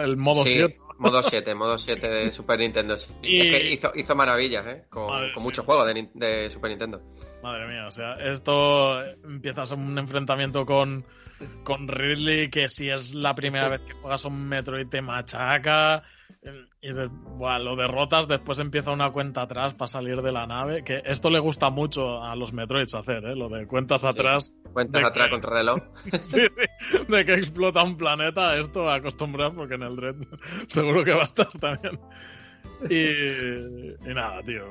[0.02, 0.78] el modo Sí, 7.
[0.98, 2.96] Modo 7, modo 7 de Super Nintendo.
[2.96, 3.08] sí.
[3.22, 4.84] Y- Es que hizo, hizo maravillas, ¿eh?
[4.90, 5.44] Con, Madre, con sí.
[5.46, 7.00] muchos juegos de, de Super Nintendo.
[7.42, 11.04] Madre mía, o sea, esto empiezas un enfrentamiento con,
[11.64, 16.02] con Ridley que si es la primera vez que juegas un Metroid te machaca
[16.80, 20.84] y de- buah, lo derrotas, después empieza una cuenta atrás para salir de la nave,
[20.84, 23.34] que esto le gusta mucho a los Metroids hacer, ¿eh?
[23.34, 25.78] lo de cuentas atrás, Cuentas atrás que- contra reloj.
[26.20, 30.14] sí, sí, de que explota un planeta, esto a acostumbrar porque en el Dread
[30.68, 31.98] seguro que va a estar también.
[32.90, 34.64] Y, y nada, tío,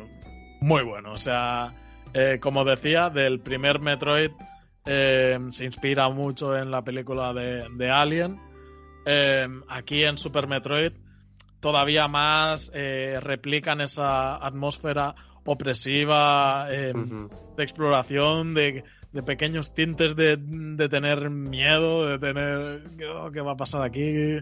[0.61, 1.73] muy bueno, o sea,
[2.13, 4.31] eh, como decía, del primer Metroid
[4.85, 8.39] eh, se inspira mucho en la película de, de Alien.
[9.05, 10.91] Eh, aquí en Super Metroid
[11.59, 17.29] todavía más eh, replican esa atmósfera opresiva eh, Ujú.
[17.57, 22.81] de exploración, de, de pequeños tintes de, de tener miedo, de tener
[23.15, 24.37] oh, qué va a pasar aquí,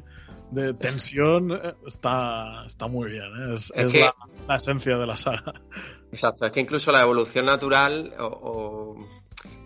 [0.52, 1.52] de tensión.
[1.52, 3.54] Eh, Está, está muy bien, ¿eh?
[3.56, 4.16] es, Es es que- la,
[4.48, 5.54] la esencia de la saga.
[6.12, 9.08] Exacto, es que incluso la evolución natural o, o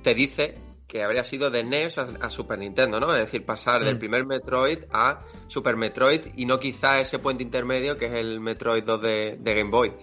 [0.03, 0.55] te dice
[0.87, 3.11] que habría sido de NES a, a Super Nintendo, ¿no?
[3.13, 3.99] Es decir, pasar del Mm.
[3.99, 8.83] primer Metroid a Super Metroid y no quizá ese puente intermedio que es el Metroid
[8.83, 9.93] 2 de, de Game Boy.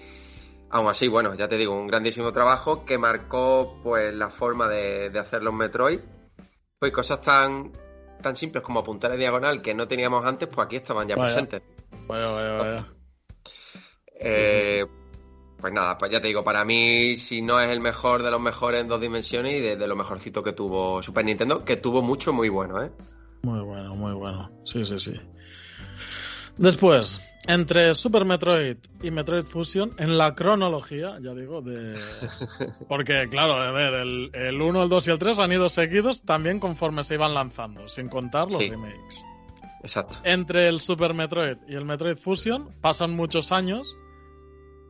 [0.71, 5.09] Aún así, bueno, ya te digo, un grandísimo trabajo que marcó pues la forma de,
[5.11, 6.01] de hacer los Metroid.
[6.79, 7.73] Pues cosas tan,
[8.21, 11.35] tan simples como apuntar en diagonal que no teníamos antes, pues aquí estaban ya Vaya.
[11.37, 11.63] presentes.
[12.07, 12.89] Vaya, vaya, vaya.
[14.21, 14.85] Eh,
[15.65, 18.39] Pues nada, pues ya te digo, para mí, si no es el mejor de los
[18.39, 22.03] mejores en dos dimensiones y de, de lo mejorcito que tuvo Super Nintendo, que tuvo
[22.03, 22.91] mucho muy bueno, ¿eh?
[23.41, 24.51] Muy bueno, muy bueno.
[24.67, 25.15] Sí, sí, sí.
[26.59, 31.99] Después, entre Super Metroid y Metroid Fusion, en la cronología, ya digo, de...
[32.87, 36.21] Porque, claro, a ver, el, el 1, el 2 y el 3 han ido seguidos
[36.25, 38.69] también conforme se iban lanzando, sin contar los Sí.
[38.69, 39.25] remakes.
[39.83, 40.17] Exacto.
[40.25, 43.97] Entre el Super Metroid y el Metroid Fusion pasan muchos años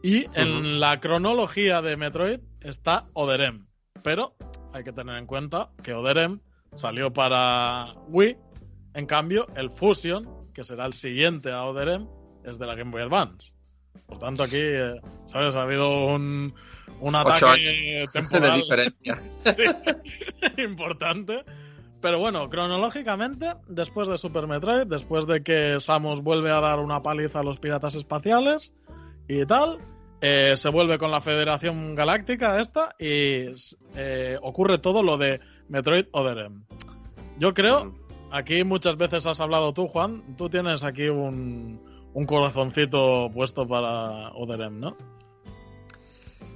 [0.05, 3.65] y en la cronología de Metroid está Oderem.
[4.03, 4.35] Pero
[4.75, 6.41] hay que tener en cuenta que Oderem
[6.75, 8.37] salió para Wii,
[8.93, 12.07] en cambio el Fusion, que será el siguiente a Oderem,
[12.45, 13.55] es de la Game Boy Advance.
[14.05, 15.57] Por tanto, aquí, eh, ¿sabes?
[15.57, 16.55] Ha habido un,
[17.01, 19.17] un ataque De temporal diferencia.
[19.41, 19.63] sí,
[20.63, 21.45] importante.
[22.03, 27.03] Pero bueno, cronológicamente, después de Super Metroid, después de que Samus vuelve a dar una
[27.03, 28.75] paliza a los piratas espaciales
[29.27, 29.79] y tal,
[30.27, 33.49] eh, se vuelve con la Federación Galáctica esta y
[33.95, 36.65] eh, ocurre todo lo de Metroid Oderem.
[37.39, 37.93] Yo creo,
[38.31, 41.79] aquí muchas veces has hablado tú, Juan, tú tienes aquí un,
[42.15, 44.97] un corazoncito puesto para Oderem, ¿no?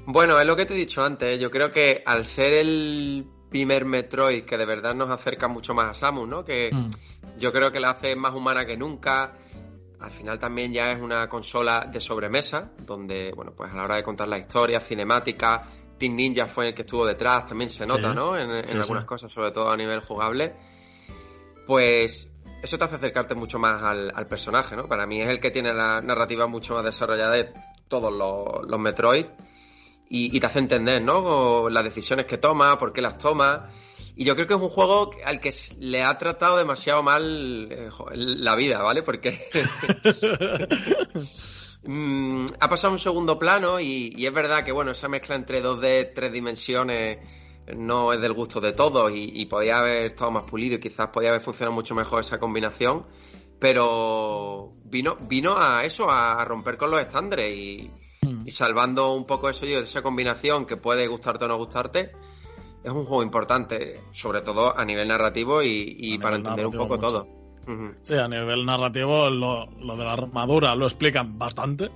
[0.06, 1.38] Bueno, es lo que te he dicho antes.
[1.38, 5.90] Yo creo que al ser el primer Metroid que de verdad nos acerca mucho más
[5.90, 6.44] a Samus, ¿no?
[6.44, 6.88] Que Mm.
[7.38, 9.34] yo creo que la hace más humana que nunca.
[10.00, 13.96] Al final también ya es una consola de sobremesa, donde, bueno, pues a la hora
[13.96, 18.10] de contar la historia, cinemática, Team Ninja fue el que estuvo detrás, también se nota,
[18.10, 18.14] Sí.
[18.16, 18.36] ¿no?
[18.38, 19.08] En, en algunas sí.
[19.08, 20.54] cosas, sobre todo a nivel jugable.
[21.66, 22.30] Pues
[22.62, 24.88] eso te hace acercarte mucho más al, al personaje, ¿no?
[24.88, 27.52] Para mí es el que tiene la narrativa mucho más desarrollada de
[27.88, 29.26] todos los, los Metroid
[30.08, 31.18] y, y te hace entender, ¿no?
[31.18, 33.70] O las decisiones que toma, por qué las toma.
[34.20, 37.88] Y yo creo que es un juego al que le ha tratado demasiado mal eh,
[38.14, 39.04] la vida, ¿vale?
[39.04, 39.48] Porque
[41.84, 45.62] mm, ha pasado un segundo plano y, y es verdad que, bueno, esa mezcla entre
[45.62, 47.18] 2D, tres dimensiones
[47.76, 51.10] no es del gusto de todos y, y podía haber estado más pulido y quizás
[51.12, 53.06] podía haber funcionado mucho mejor esa combinación,
[53.60, 57.88] pero vino, vino a eso, a romper con los estándares y,
[58.22, 58.42] Mm.
[58.46, 62.12] y salvando un poco eso yo de esa combinación que puede gustarte o no gustarte,
[62.84, 66.96] es un juego importante, sobre todo a nivel narrativo y, y para entender un poco
[66.96, 67.08] mucho.
[67.08, 67.28] todo.
[68.02, 71.90] Sí, a nivel narrativo lo, lo de la armadura lo explican bastante.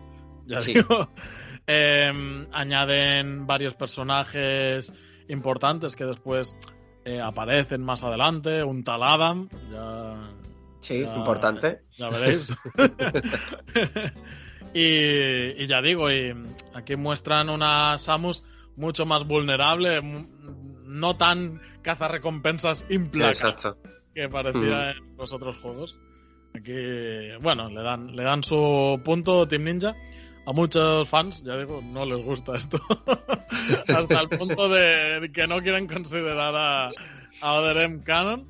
[0.46, 0.74] Ya Sí.
[0.74, 1.08] digo.
[1.64, 2.10] Eh,
[2.52, 4.92] añaden varios personajes
[5.28, 6.56] importantes que después
[7.04, 8.64] eh, aparecen más adelante.
[8.64, 10.26] Un tal Adam, ya,
[10.80, 11.82] Sí, Ya- importante.
[11.96, 12.52] ya veréis.
[14.74, 16.34] y, y ya digo, y
[16.74, 18.42] aquí muestran una Samus
[18.76, 20.00] mucho más vulnerable,
[20.92, 23.76] no tan cazarrecompensas implacable Exacto.
[24.14, 25.96] que parecía en los otros juegos.
[26.54, 26.72] Aquí,
[27.40, 29.94] bueno, le dan, le dan su punto Team Ninja.
[30.44, 32.78] A muchos fans, ya digo, no les gusta esto.
[33.88, 36.90] Hasta el punto de que no quieren considerar a,
[37.40, 38.48] a Oderem canon,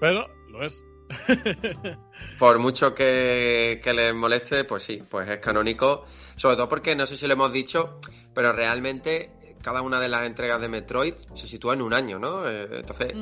[0.00, 0.82] pero lo es.
[2.38, 6.06] Por mucho que, que les moleste, pues sí, pues es canónico.
[6.36, 7.98] Sobre todo porque no sé si lo hemos dicho,
[8.34, 9.30] pero realmente
[9.66, 12.48] cada una de las entregas de Metroid se sitúa en un año, ¿no?
[12.48, 13.12] Eh, Entonces,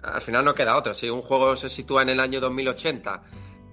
[0.00, 0.94] al final no queda otra.
[0.94, 3.24] Si un juego se sitúa en el año 2080,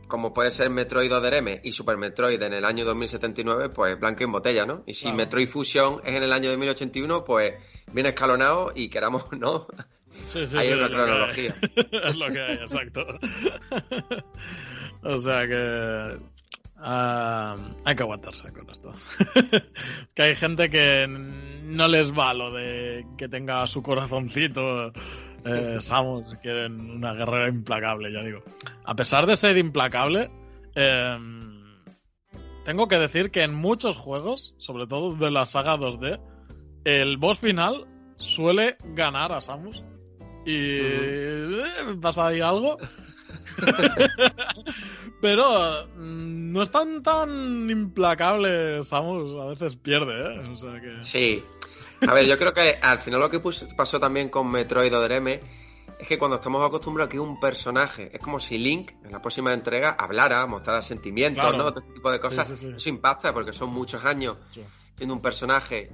[0.08, 4.24] como puede ser Metroid Other M y Super Metroid en el año 2079, pues blanco
[4.24, 4.82] en botella, ¿no?
[4.88, 5.18] Y si Claro.
[5.18, 7.54] Metroid Fusion es en el año 2081, pues
[7.94, 9.68] viene escalonado y queramos, ¿no?
[10.24, 11.56] Sí, sí, Hay sí, una cronología.
[12.08, 13.06] es lo que hay, exacto.
[15.04, 16.18] o sea que.
[16.78, 18.94] Ah, hay que aguantarse con esto.
[19.54, 19.64] es
[20.16, 24.92] que hay gente que no les va lo de que tenga su corazoncito.
[25.46, 28.44] Eh, Samus, quieren una guerrera implacable, ya digo.
[28.84, 30.32] A pesar de ser implacable,
[30.74, 31.18] eh,
[32.66, 36.20] tengo que decir que en muchos juegos, sobre todo de la saga 2D,
[36.84, 37.86] el boss final
[38.18, 39.84] suele ganar a Samus.
[40.46, 41.64] Y eh,
[42.02, 42.78] pasa ahí algo.
[45.22, 50.50] Pero mm, no es tan tan implacable Samus, a veces pierde, ¿eh?
[50.50, 51.02] O sea que...
[51.02, 51.44] Sí.
[52.08, 53.42] A ver, yo creo que al final lo que
[53.76, 54.94] pasó también con Metroid
[55.98, 59.22] es que cuando estamos acostumbrados a que un personaje, es como si Link en la
[59.22, 61.58] próxima entrega hablara, mostrara sentimientos, Claro.
[61.58, 61.72] ¿no?
[61.72, 62.48] Todo este tipo de cosas.
[62.50, 62.74] Sí, sí, sí.
[62.76, 64.38] Eso impacta porque son muchos años
[64.96, 65.92] siendo un personaje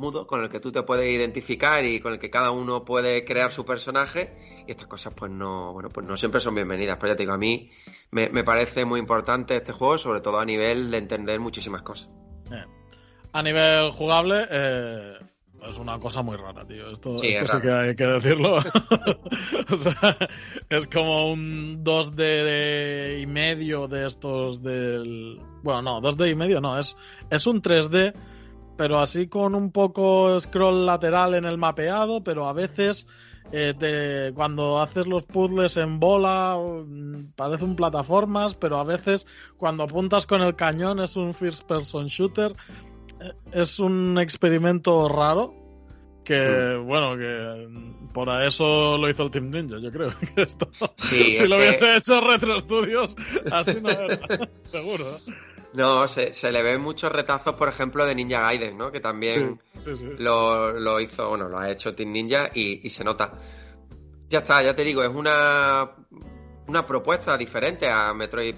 [0.00, 3.24] mudo con el que tú te puedes identificar y con el que cada uno puede
[3.24, 7.14] crear su personaje y estas cosas pues no bueno pues no siempre son bienvenidas pero
[7.14, 7.68] ya te digo a mí
[8.12, 12.08] me, me parece muy importante este juego sobre todo a nivel de entender muchísimas cosas
[12.52, 12.64] Eh,
[13.32, 15.14] A nivel jugable, eh,
[15.68, 16.92] es una cosa muy rara, tío.
[16.92, 18.56] Esto, Sí, esto es sí que hay que decirlo.
[19.72, 20.16] o sea,
[20.70, 25.40] es como un 2D de- y medio de estos del...
[25.64, 26.96] Bueno, no, 2D y medio no, es,
[27.30, 28.14] es un 3D,
[28.78, 33.06] pero así con un poco scroll lateral en el mapeado, pero a veces
[33.52, 39.26] eh, de, cuando haces los puzzles en bola mm, parece un plataformas, pero a veces
[39.56, 42.52] cuando apuntas con el cañón es un first person shooter.
[43.20, 45.52] Eh, Es un experimento raro
[46.24, 47.68] que, bueno, que
[48.12, 50.10] por eso lo hizo el Team Ninja, yo creo.
[50.36, 53.16] Que esto, Sí, si es lo que- hubiese hecho Retro Studios,
[53.50, 54.18] así no era,
[54.62, 55.18] seguro.
[55.74, 58.90] No, se, se le ven muchos retazos, por ejemplo, de Ninja Gaiden, ¿no?
[58.90, 60.06] Que también Sí, sí.
[60.18, 63.32] lo, lo hizo, bueno, lo ha hecho Team Ninja y, y se nota.
[64.28, 65.90] Ya está, ya te digo, es una,
[66.66, 68.54] una propuesta diferente a Metroid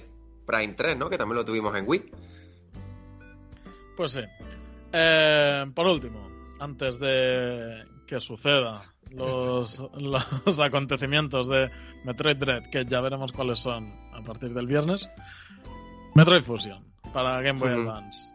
[0.46, 1.10] Prime 3, ¿no?
[1.10, 2.10] Que también lo tuvimos en Wii.
[3.96, 4.22] Pues sí.
[4.92, 6.28] Eh, por último,
[6.60, 9.84] antes de que suceda los,
[10.46, 11.70] los acontecimientos de
[12.04, 15.08] Metroid Dread, que ya veremos cuáles son a partir del viernes,
[16.14, 17.70] Metroid Fusion para Game Boy.
[17.70, 18.32] Advance.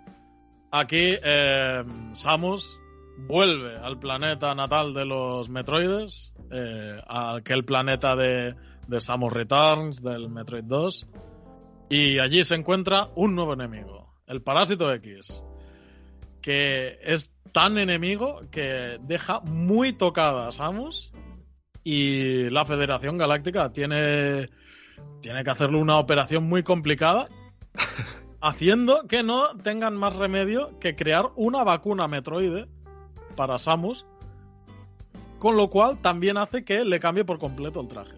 [0.71, 1.83] Aquí eh,
[2.13, 2.79] Samus
[3.27, 8.55] vuelve al planeta natal de los Metroides, eh, a aquel planeta de,
[8.87, 11.07] de Samus Returns, del Metroid 2,
[11.89, 15.43] y allí se encuentra un nuevo enemigo, el Parásito X
[16.45, 21.11] que es tan enemigo que deja muy tocada a Samus
[21.83, 24.49] y la Federación Galáctica tiene,
[25.21, 27.29] tiene que hacerle una operación muy complicada
[28.45, 32.67] haciendo que no tengan más remedio que crear una vacuna metroide
[33.35, 34.05] para Samus
[35.39, 38.15] con lo cual también hace que le cambie por completo el traje.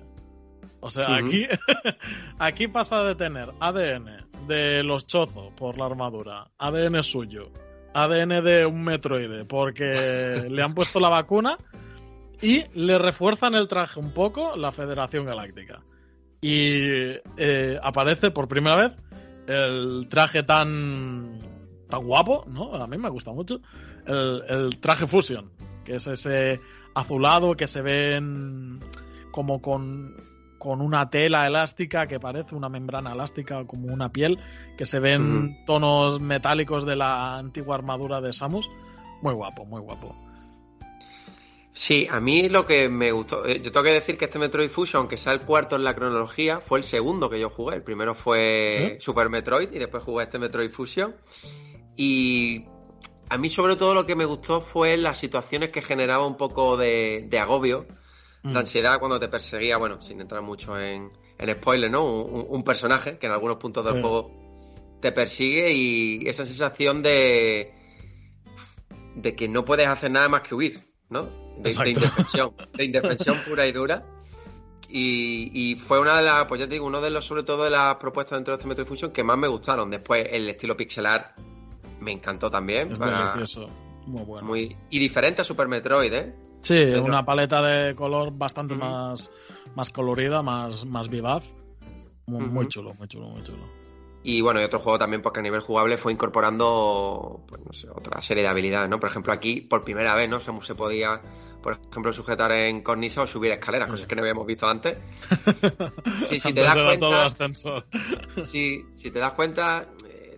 [0.82, 1.48] O sea, aquí,
[2.40, 7.50] aquí pasa de tener ADN de los chozos por la armadura, ADN suyo,
[7.94, 11.58] ADN de un metroide porque le han puesto la vacuna
[12.42, 15.82] y le refuerzan el traje un poco la Federación Galáctica.
[16.42, 18.92] Y eh, aparece por primera vez
[19.48, 21.40] el traje tan
[21.90, 22.76] tan guapo, ¿no?
[22.76, 23.60] A mí me gusta mucho.
[24.06, 25.50] El, el traje Fusion,
[25.84, 26.60] que es ese
[26.94, 28.80] azulado que se ven
[29.32, 30.16] como con,
[30.58, 34.40] con una tela elástica que parece una membrana elástica, como una piel,
[34.78, 38.68] que se ven tonos metálicos de la antigua armadura de Samus.
[39.22, 40.16] Muy guapo, muy guapo.
[41.80, 44.68] Sí, a mí lo que me gustó, eh, yo tengo que decir que este Metroid
[44.72, 47.76] Fusion, aunque sea el cuarto en la cronología, fue el segundo que yo jugué.
[47.76, 49.02] El primero fue ¿Sí?
[49.06, 51.16] Super Metroid y después jugué este Metroid Fusion.
[51.96, 52.66] Y
[53.30, 56.78] a mí sobre todo lo que me gustó fue las situaciones que generaba un poco
[56.78, 57.86] de, de agobio,
[58.44, 58.54] Mm.
[58.54, 62.06] de ansiedad cuando te perseguía, bueno, sin entrar mucho en, en spoiler, ¿no?
[62.06, 64.02] Un, un- un personaje que en algunos puntos del Sí.
[64.02, 64.32] juego
[65.02, 67.72] te persigue y esa sensación de
[69.16, 71.28] de que no puedes hacer nada más que huir, ¿no?
[71.62, 74.04] De, de indefensión, de indefensión pura y dura.
[74.90, 77.64] Y, y fue una de las, pues ya te digo, uno de los, sobre todo
[77.66, 79.90] de las propuestas dentro de este Metroid Fusion que más me gustaron.
[79.90, 81.36] Después el estilo pixelar
[82.00, 82.92] me encantó también.
[82.94, 83.70] Es para- delicioso.
[84.08, 84.48] Muy bueno.
[84.48, 86.34] muy, y diferente a Super Metroid, ¿eh?
[86.62, 89.30] Sí, una paleta de color bastante más,
[89.76, 91.54] más colorida, más, más vivaz.
[92.26, 93.64] Muy, chulo, muy chulo, muy chulo.
[94.24, 97.90] Y bueno, y otro juego también porque a nivel jugable fue incorporando pues, no sé,
[97.90, 99.00] otra serie de habilidades, ¿no?
[99.00, 100.40] Por ejemplo, aquí por primera vez, ¿no?
[100.40, 101.22] Se, se podía,
[101.68, 104.98] por ejemplo, sujetar en cornisa o subir escaleras, cosas que no habíamos visto antes.
[106.26, 107.28] Sí, si te das cuenta,
[108.42, 109.90] si, si te das cuenta,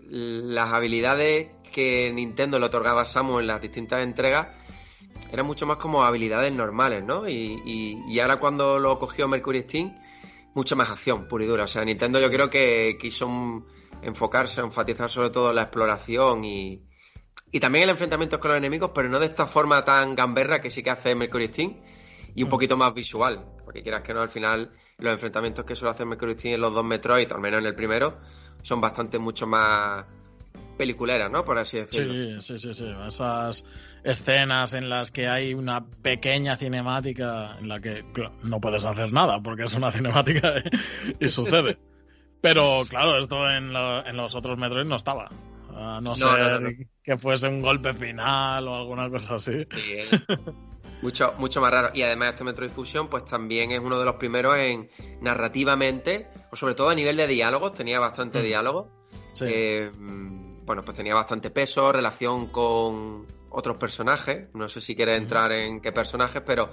[0.09, 4.47] las habilidades que Nintendo le otorgaba a Samus en las distintas entregas
[5.31, 7.27] eran mucho más como habilidades normales, ¿no?
[7.29, 9.95] Y, y- y ahora cuando lo cogió Mercury Steam,
[10.55, 11.65] mucha más acción, pura y dura.
[11.65, 13.27] O sea, Nintendo yo creo que quiso
[14.01, 16.88] enfocarse, enfatizar sobre todo la exploración y,
[17.51, 20.69] y también el enfrentamiento con los enemigos, pero no de esta forma tan gamberra que
[20.69, 21.75] sí que hace Mercury Steam
[22.35, 22.51] y un Mm.
[22.51, 26.33] poquito más visual, porque quieras que no, al final los enfrentamientos que suele hacer Mercury
[26.35, 28.17] Steam en los dos Metroid, al menos en el primero,
[28.62, 30.05] son bastante mucho más
[30.77, 31.43] peliculeras, ¿no?
[31.43, 32.41] Por así decirlo.
[32.41, 32.93] Sí, sí, sí, sí.
[33.07, 33.65] Esas
[34.03, 39.12] escenas en las que hay una pequeña cinemática en la que claro, no puedes hacer
[39.12, 40.54] nada porque es una cinemática
[41.19, 41.77] y, y sucede.
[42.41, 45.29] Pero claro, esto en, lo- en los otros Metroid no estaba.
[45.82, 46.69] A no No, ser no, no, no.
[47.02, 49.54] que fuese un golpe final o alguna cosa así.
[49.71, 50.08] Sí, eh.
[51.02, 51.90] mucho, mucho más raro.
[51.94, 54.90] Y además este Metroid Fusion, pues también es uno de los primeros en
[55.21, 58.44] narrativamente, o sobre todo a nivel de diálogos, tenía bastante Mm.
[58.44, 58.90] diálogo.
[59.34, 59.46] Sí.
[59.48, 64.50] Eh, bueno, pues tenía bastante peso, relación con otros personajes.
[64.54, 66.71] No sé si quieres entrar en qué personajes, pero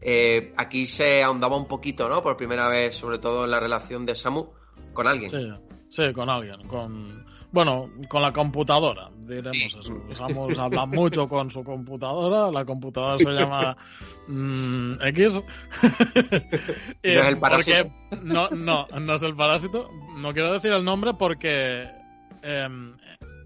[0.00, 2.22] eh, aquí se ahondaba un poquito, ¿no?
[2.22, 4.48] Por primera vez, sobre todo en la relación de Samu
[4.92, 5.30] con alguien.
[5.30, 5.48] Sí,
[5.88, 9.78] sí, con alguien, con bueno, con la computadora, diremos Sí.
[9.80, 10.14] eso.
[10.14, 13.76] Samus habla mucho con su computadora, la computadora se llama
[14.26, 15.42] mm, X.
[17.02, 17.90] Eh, No es el parásito.
[18.10, 19.88] porque- no, no, no es el parásito.
[20.16, 21.88] No quiero decir el nombre porque
[22.42, 22.96] em,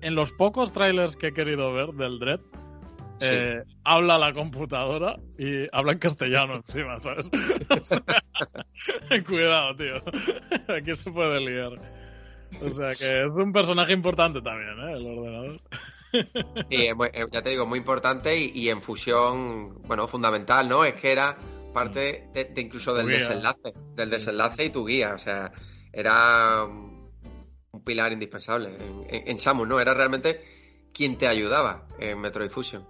[0.00, 2.40] en los pocos trailers que he querido ver del Dread,
[3.20, 7.30] eh, habla la computadora y habla en castellano encima, ¿sabes?
[9.26, 9.94] cuidado, tío.
[10.74, 12.01] Aquí se puede liar.
[12.60, 14.92] O sea que es un personaje importante también, ¿eh?
[14.92, 15.60] El ordenador.
[16.68, 16.88] Sí,
[17.32, 20.84] ya te digo, muy importante y, en fusión, bueno, fundamental, ¿no?
[20.84, 21.38] Es que era
[21.72, 25.50] parte de, incluso del desenlace, del desenlace y tu guía, o sea,
[25.90, 28.76] era un pilar indispensable
[29.08, 29.80] en, en Samus, ¿no?
[29.80, 30.42] Era realmente
[30.92, 32.84] quien te ayudaba en Metroid Fusion.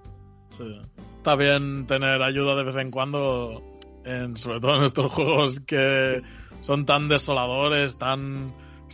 [1.17, 3.63] Está bien tener ayuda de vez en cuando,
[4.05, 6.23] en, sobre todo en estos juegos que
[6.61, 8.53] son tan desoladores, tan...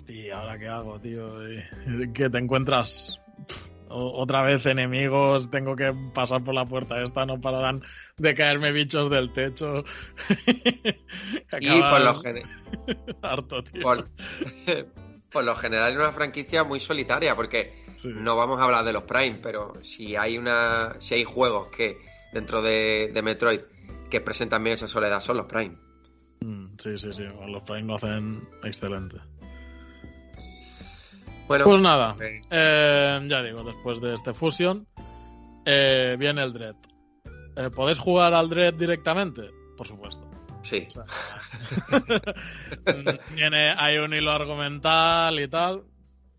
[0.08, 1.28] Hostia, ¿ahora qué hago, tío?
[2.14, 3.20] que te encuentras
[3.90, 7.82] otra vez enemigos, tengo que pasar por la puerta esta, no pararán
[8.16, 9.84] de caerme bichos del techo.
[10.46, 12.50] sí, por lo general.
[13.22, 13.82] Harto, tío.
[15.30, 15.44] Por...
[15.44, 19.40] lo general es una franquicia muy solitaria, porque no vamos a hablar de los Prime,
[19.42, 20.96] pero si hay una.
[21.00, 21.98] si hay juegos que
[22.32, 23.60] dentro de, Metroid
[24.08, 25.76] que presentan bien esa soledad, son los Prime.
[26.40, 27.24] Mm, sí, sí, sí.
[27.46, 29.18] Los Prime lo hacen excelente.
[31.48, 34.86] Bueno, pues nada, eh, ya digo, después de este Fusion,
[35.64, 36.76] eh, viene el Dread.
[37.56, 39.50] Eh, ¿Podéis jugar al Dread directamente?
[39.76, 40.30] Por supuesto.
[40.62, 40.86] Sí.
[43.34, 45.84] tiene, hay un hilo argumental y tal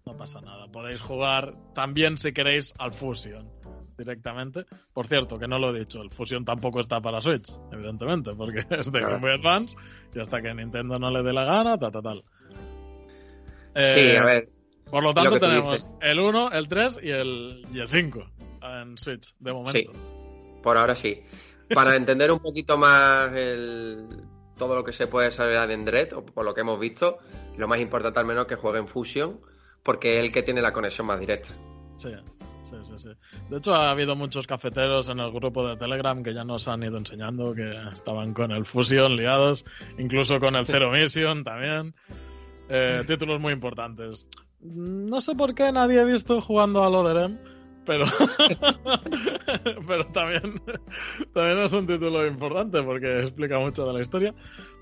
[0.10, 0.68] no pasa nada.
[0.68, 3.47] Podéis jugar también si queréis al Fusion
[3.97, 4.66] directamente.
[4.93, 8.60] Por cierto, que no lo he dicho, el Fusion tampoco está para Switch, evidentemente, porque
[8.70, 9.78] es de Game Boy Advance
[10.14, 12.24] y hasta que Nintendo no le dé la gana, ta, ta, tal.
[13.76, 14.49] sí, a ver.
[14.90, 18.26] Por lo tanto, tenemos el 1, el 3 y el, y el 5
[18.62, 19.72] en Switch, de momento.
[19.72, 19.88] Sí,
[20.64, 21.22] por ahora sí.
[21.74, 24.08] Para entender un poquito más el,
[24.58, 27.20] todo lo que se puede saber en Dread, o por lo que hemos visto,
[27.58, 29.40] lo más importante al menos es que jueguen Fusion
[29.84, 31.50] porque es el que tiene la conexión más directa.
[31.96, 32.12] Sí,
[32.64, 33.10] sí, sí, sí.
[33.50, 36.84] De hecho, ha habido muchos cafeteros en el grupo de Telegram que ya nos han
[36.84, 39.66] ido enseñando que estaban con el Fusion liados,
[39.98, 41.96] incluso con el Zero Mission también.
[42.70, 44.28] Eh, títulos muy importantes.
[44.62, 47.38] No sé por qué nadie ha visto jugando a Loderem,
[47.86, 48.05] pero
[49.88, 50.62] pero también
[51.34, 54.34] también es un título importante porque explica mucho de la historia.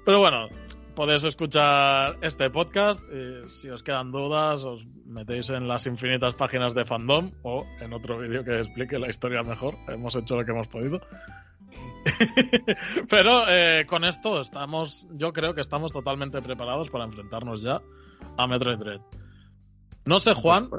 [0.03, 0.47] Pero bueno,
[0.97, 2.99] podéis escuchar este podcast.
[3.13, 7.93] Y si os quedan dudas, os metéis en las infinitas páginas de fandom o en
[7.93, 9.75] otro vídeo que explique la historia mejor.
[9.87, 10.99] Hemos hecho lo que hemos podido.
[13.09, 17.79] Pero eh, con esto estamos, yo creo que estamos totalmente preparados para enfrentarnos ya
[18.35, 19.01] a Metroid Dread.
[20.07, 20.69] No sé, Juan,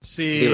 [0.00, 0.48] si,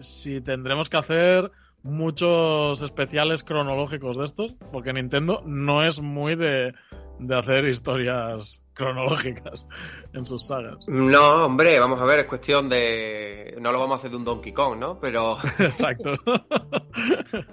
[0.00, 1.50] si tendremos que hacer
[1.82, 6.74] muchos especiales cronológicos de estos, porque Nintendo no es muy de,
[7.18, 9.64] de hacer historias cronológicas
[10.12, 10.86] en sus sagas.
[10.86, 13.56] No, hombre, vamos a ver, es cuestión de...
[13.60, 14.98] No lo vamos a hacer de un Donkey Kong, ¿no?
[15.00, 15.38] Pero...
[15.58, 16.10] Exacto.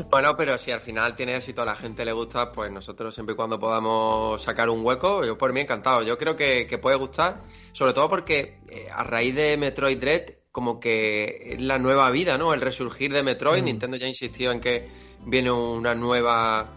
[0.09, 3.33] bueno, pero si al final tiene éxito, a la gente le gusta, pues nosotros siempre
[3.33, 6.01] y cuando podamos sacar un hueco, yo por mí encantado.
[6.03, 7.37] Yo creo que, puede gustar,
[7.73, 12.37] sobre todo porque eh, a raíz de Metroid Dread, como que es la nueva vida,
[12.37, 12.53] ¿no?
[12.53, 13.65] El resurgir de Metroid, mm.
[13.65, 14.89] Nintendo ya insistió en que
[15.25, 16.73] viene una nueva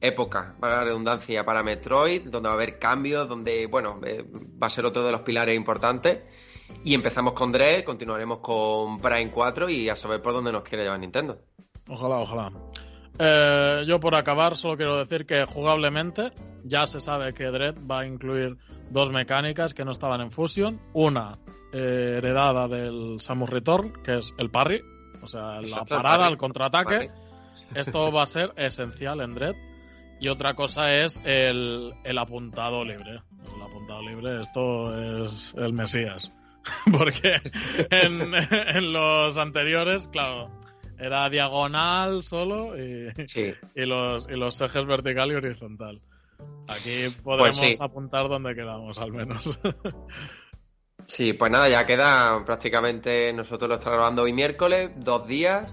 [0.00, 4.24] época, para la redundancia, para Metroid, donde va a haber cambios, donde, bueno, eh,
[4.62, 6.18] va a ser otro de los pilares importantes.
[6.82, 10.84] Y empezamos con Dread, continuaremos con Prime 4 y a saber por dónde nos quiere
[10.84, 11.38] llevar Nintendo.
[11.88, 12.52] Ojalá, ojalá.
[13.18, 16.32] Eh, yo por acabar solo quiero decir que jugablemente
[16.64, 18.56] ya se sabe que Dread va a incluir
[18.90, 20.80] dos mecánicas que no estaban en Fusion.
[20.92, 21.38] Una
[21.72, 24.82] eh, heredada del Samus Return, que es el parry,
[25.22, 27.10] o sea, la parada, el, contraataque.
[27.74, 29.54] Esto va a ser esencial en Dread
[30.20, 33.20] y otra cosa es el, apuntado libre.
[33.56, 36.32] El apuntado libre, esto es el Mesías.
[36.90, 37.36] Porque
[37.90, 40.50] en, los anteriores, claro,
[40.98, 43.08] era diagonal solo y,
[43.74, 46.00] y, los, y los ejes vertical y horizontal.
[46.68, 49.58] Aquí podemos pues apuntar donde quedamos, al menos.
[51.06, 55.70] Sí, pues nada, ya queda prácticamente, nosotros lo estamos grabando hoy miércoles, dos días.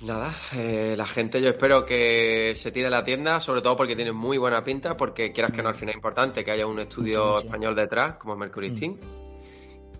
[0.00, 3.96] Nada, eh, la gente yo espero que se tire a la tienda, sobre todo porque
[3.96, 6.78] tiene muy buena pinta, porque quieras que no, al final es importante que haya un
[6.78, 8.76] estudio español detrás, como Mercury mm.
[8.76, 8.96] Steam,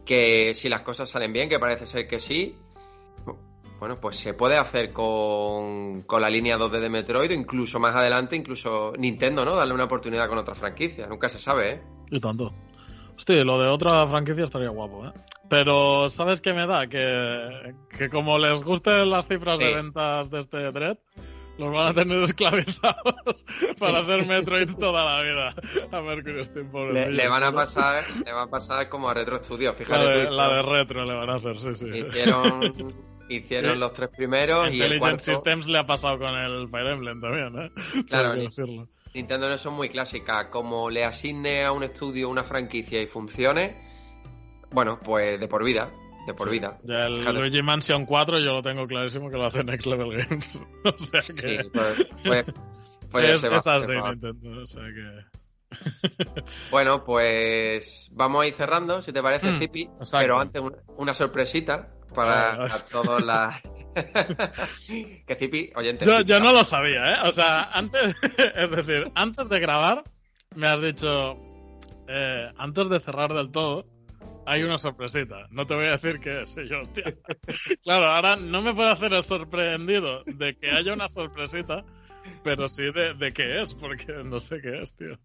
[0.05, 2.57] que si las cosas salen bien, que parece ser que sí,
[3.85, 8.35] bueno, pues se puede hacer con, con la línea 2D de Metroid, incluso más adelante,
[8.35, 9.57] incluso Nintendo, ¿no?
[9.57, 11.83] Darle una oportunidad con otra franquicia, nunca se sabe, ¿eh?
[12.11, 12.51] Y tanto.
[13.15, 15.13] Hostia, lo de otra franquicia estaría guapo, ¿eh?
[15.51, 16.87] Pero, ¿sabes qué me da?
[16.87, 20.97] Que, que como les gusten las cifras de ventas de este Dread,
[21.59, 23.45] los van a tener esclavizados
[23.79, 25.55] para hacer Metroid toda la vida
[25.93, 26.73] a Mercury Steam.
[26.91, 30.03] Le, le, van a pasar, le va a pasar como a Retro Studios, fíjate.
[30.03, 31.87] La de, la de retro le van a hacer, sí, sí.
[31.87, 32.95] Hicieron
[33.29, 37.21] hicieron los tres primeros y el Intelligent Systems le ha pasado con el Fire Emblem
[37.21, 37.71] también, ¿eh?
[38.09, 38.35] Claro,
[39.15, 40.47] Nintendo no son muy clásicas.
[40.47, 43.77] Como le asigne a un estudio una franquicia y funcione,
[44.73, 45.93] bueno, pues de por vida.
[46.27, 46.79] De por vida.
[46.83, 50.65] Ya el Luigi Mansion 4 yo lo tengo clarísimo que lo hace Next Level Games.
[50.85, 51.33] o sea que...
[51.33, 52.47] Sí, pues, pues,
[53.11, 55.35] pues es, así Nintendo, o sea que...
[56.71, 59.61] bueno, pues vamos a ir cerrando, si te parece, mm,
[60.13, 60.63] Pero antes
[60.97, 63.61] una, sorpresita para todos las...
[65.27, 66.05] que Zipi, oyente...
[66.25, 67.17] Yo, no lo sabía, ¿eh?
[67.25, 68.17] O sea, antes,
[68.57, 70.03] es decir, antes de grabar
[70.55, 71.37] me has dicho,
[72.09, 73.87] eh, antes de cerrar del todo,
[74.47, 75.47] hay una sorpresita.
[75.51, 76.55] No te voy a decir qué es.
[76.55, 76.83] yo,
[77.83, 81.85] claro, ahora no me puedo hacer el sorprendido de que haya una sorpresita
[82.43, 85.19] pero sí de, qué es, porque no sé qué es, tío.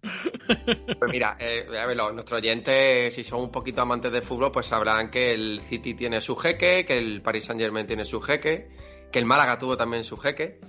[0.99, 4.67] Pues mira, eh, a ver, nuestros oyentes, si son un poquito amantes de fútbol, pues
[4.67, 8.69] sabrán que el City tiene su jeque, que el Paris Saint Germain tiene su jeque,
[9.11, 10.59] que el Málaga tuvo también su jeque.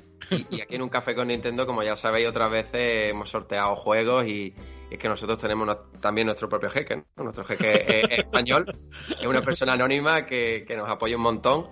[0.51, 4.26] Y, aquí en un café con Nintendo, como ya sabéis, otras veces hemos sorteado juegos
[4.26, 4.55] y,
[4.91, 5.68] es que nosotros tenemos
[6.01, 8.66] también nuestro propio jeque, nuestro jeque español,
[9.20, 11.68] es una persona anónima que, que nos apoya un montón.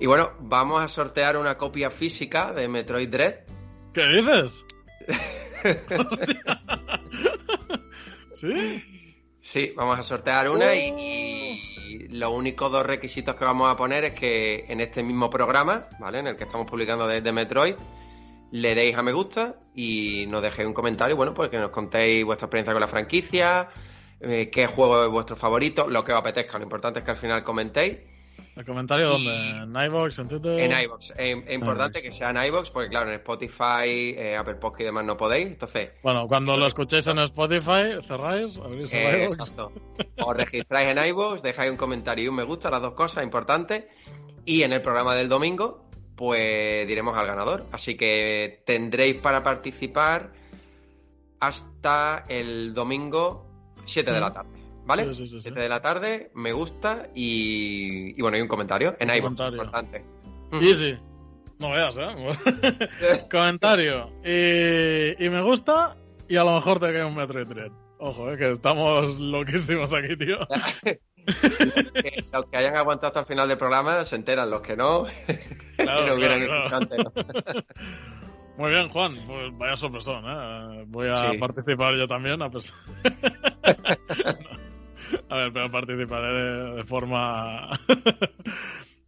[0.00, 3.44] Y bueno, vamos a sortear una copia física de Metroid Dread
[3.94, 4.66] ¿Qué dices?
[8.34, 8.82] ¿Sí?
[9.40, 14.14] Sí, vamos a sortear una y, los únicos dos requisitos que vamos a poner es
[14.14, 16.18] que en este mismo programa, ¿vale?
[16.18, 17.76] En el que estamos publicando desde Metroid,
[18.50, 22.24] le deis a me gusta y nos dejéis un comentario, bueno, pues que nos contéis
[22.24, 23.68] vuestra experiencia con la franquicia,
[24.20, 26.58] eh, qué juego es vuestro favorito, lo que os apetezca.
[26.58, 27.98] Lo importante es que al final comentéis
[28.56, 29.34] ¿El comentario dónde?
[29.34, 30.18] ¿En iVoox?
[30.20, 30.60] ¿En Twitter?
[30.60, 31.10] En iVoox.
[31.16, 35.04] Es, importante que sea en iVoox porque, claro, en Spotify, eh, Apple Podcast y demás
[35.04, 35.46] no podéis.
[35.48, 35.90] Entonces.
[36.02, 39.72] Bueno, cuando lo escuchéis en Spotify, cerráis, abrís eh, Exacto.
[40.24, 43.84] Os registráis en iVoox, dejáis un comentario y un me gusta, las dos cosas importantes.
[44.44, 47.66] Y en el programa del domingo, pues diremos al ganador.
[47.72, 50.32] Así que tendréis para participar
[51.40, 53.46] hasta el domingo
[53.84, 54.63] 7 de la tarde.
[54.86, 55.14] ¿Vale?
[55.14, 59.40] Sí, 7 de la tarde, me gusta y, y bueno, hay un comentario en iVoox,
[59.52, 60.04] importante.
[60.60, 60.94] Sí, sí.
[61.58, 62.08] No veas, ¿eh?
[63.30, 64.10] comentario.
[64.24, 65.96] Y, y, me gusta
[66.28, 67.72] y a lo mejor te queda un metro y tres.
[67.98, 68.36] Ojo, ¿eh?
[68.36, 70.38] que estamos loquísimos aquí, tío.
[72.32, 75.06] los, que, hayan aguantado hasta el final del programa se enteran, los que no,
[75.76, 77.12] claro, claro,
[78.58, 79.16] Muy bien, Juan.
[79.26, 80.84] Pues vaya sorpresón, ¿eh?
[80.88, 82.76] Voy a participar yo también, a pesar...
[85.30, 87.70] A ver, pero participaré de, forma.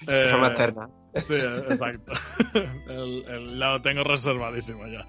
[0.00, 0.88] de forma externa.
[1.14, 2.12] Sí, exacto.
[2.88, 5.06] El, lado tengo reservadísimo ya.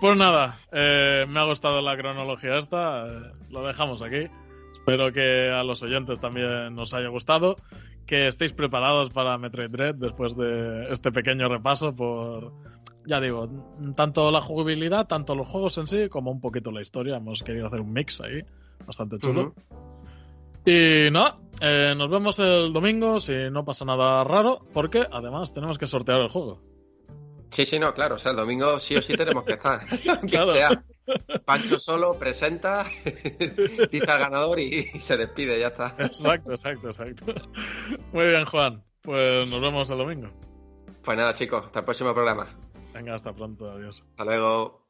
[0.00, 3.06] Pues nada, eh, me ha gustado la cronología esta.
[3.06, 4.28] Eh, lo dejamos aquí.
[4.72, 7.56] Espero que a los oyentes también nos haya gustado.
[8.06, 12.52] Que estéis preparados para Metroid Dread después de este pequeño repaso por,
[13.08, 13.48] ya digo,
[13.96, 17.16] tanto la jugabilidad, tanto los juegos en sí, como un poquito la historia.
[17.16, 18.42] Hemos querido hacer un mix ahí
[18.86, 19.54] bastante chulo.
[20.66, 25.78] Y no, eh, nos vemos el domingo si no pasa nada raro, porque además tenemos
[25.78, 26.60] que sortear el juego.
[27.50, 28.16] Sí, sí, no, claro.
[28.16, 29.80] O sea, el domingo sí o sí tenemos que estar.
[30.28, 30.84] que sea.
[31.46, 32.84] Pancho solo presenta,
[33.90, 35.94] dice al ganador y, se despide, ya está.
[35.98, 37.24] Exacto, exacto, exacto.
[38.12, 38.82] Muy bien, Juan.
[39.00, 40.28] Pues nos vemos el domingo.
[41.02, 42.67] Pues nada, chicos, hasta el próximo programa.
[42.98, 44.02] Venga, hasta pronto, adiós.
[44.10, 44.87] Hasta luego.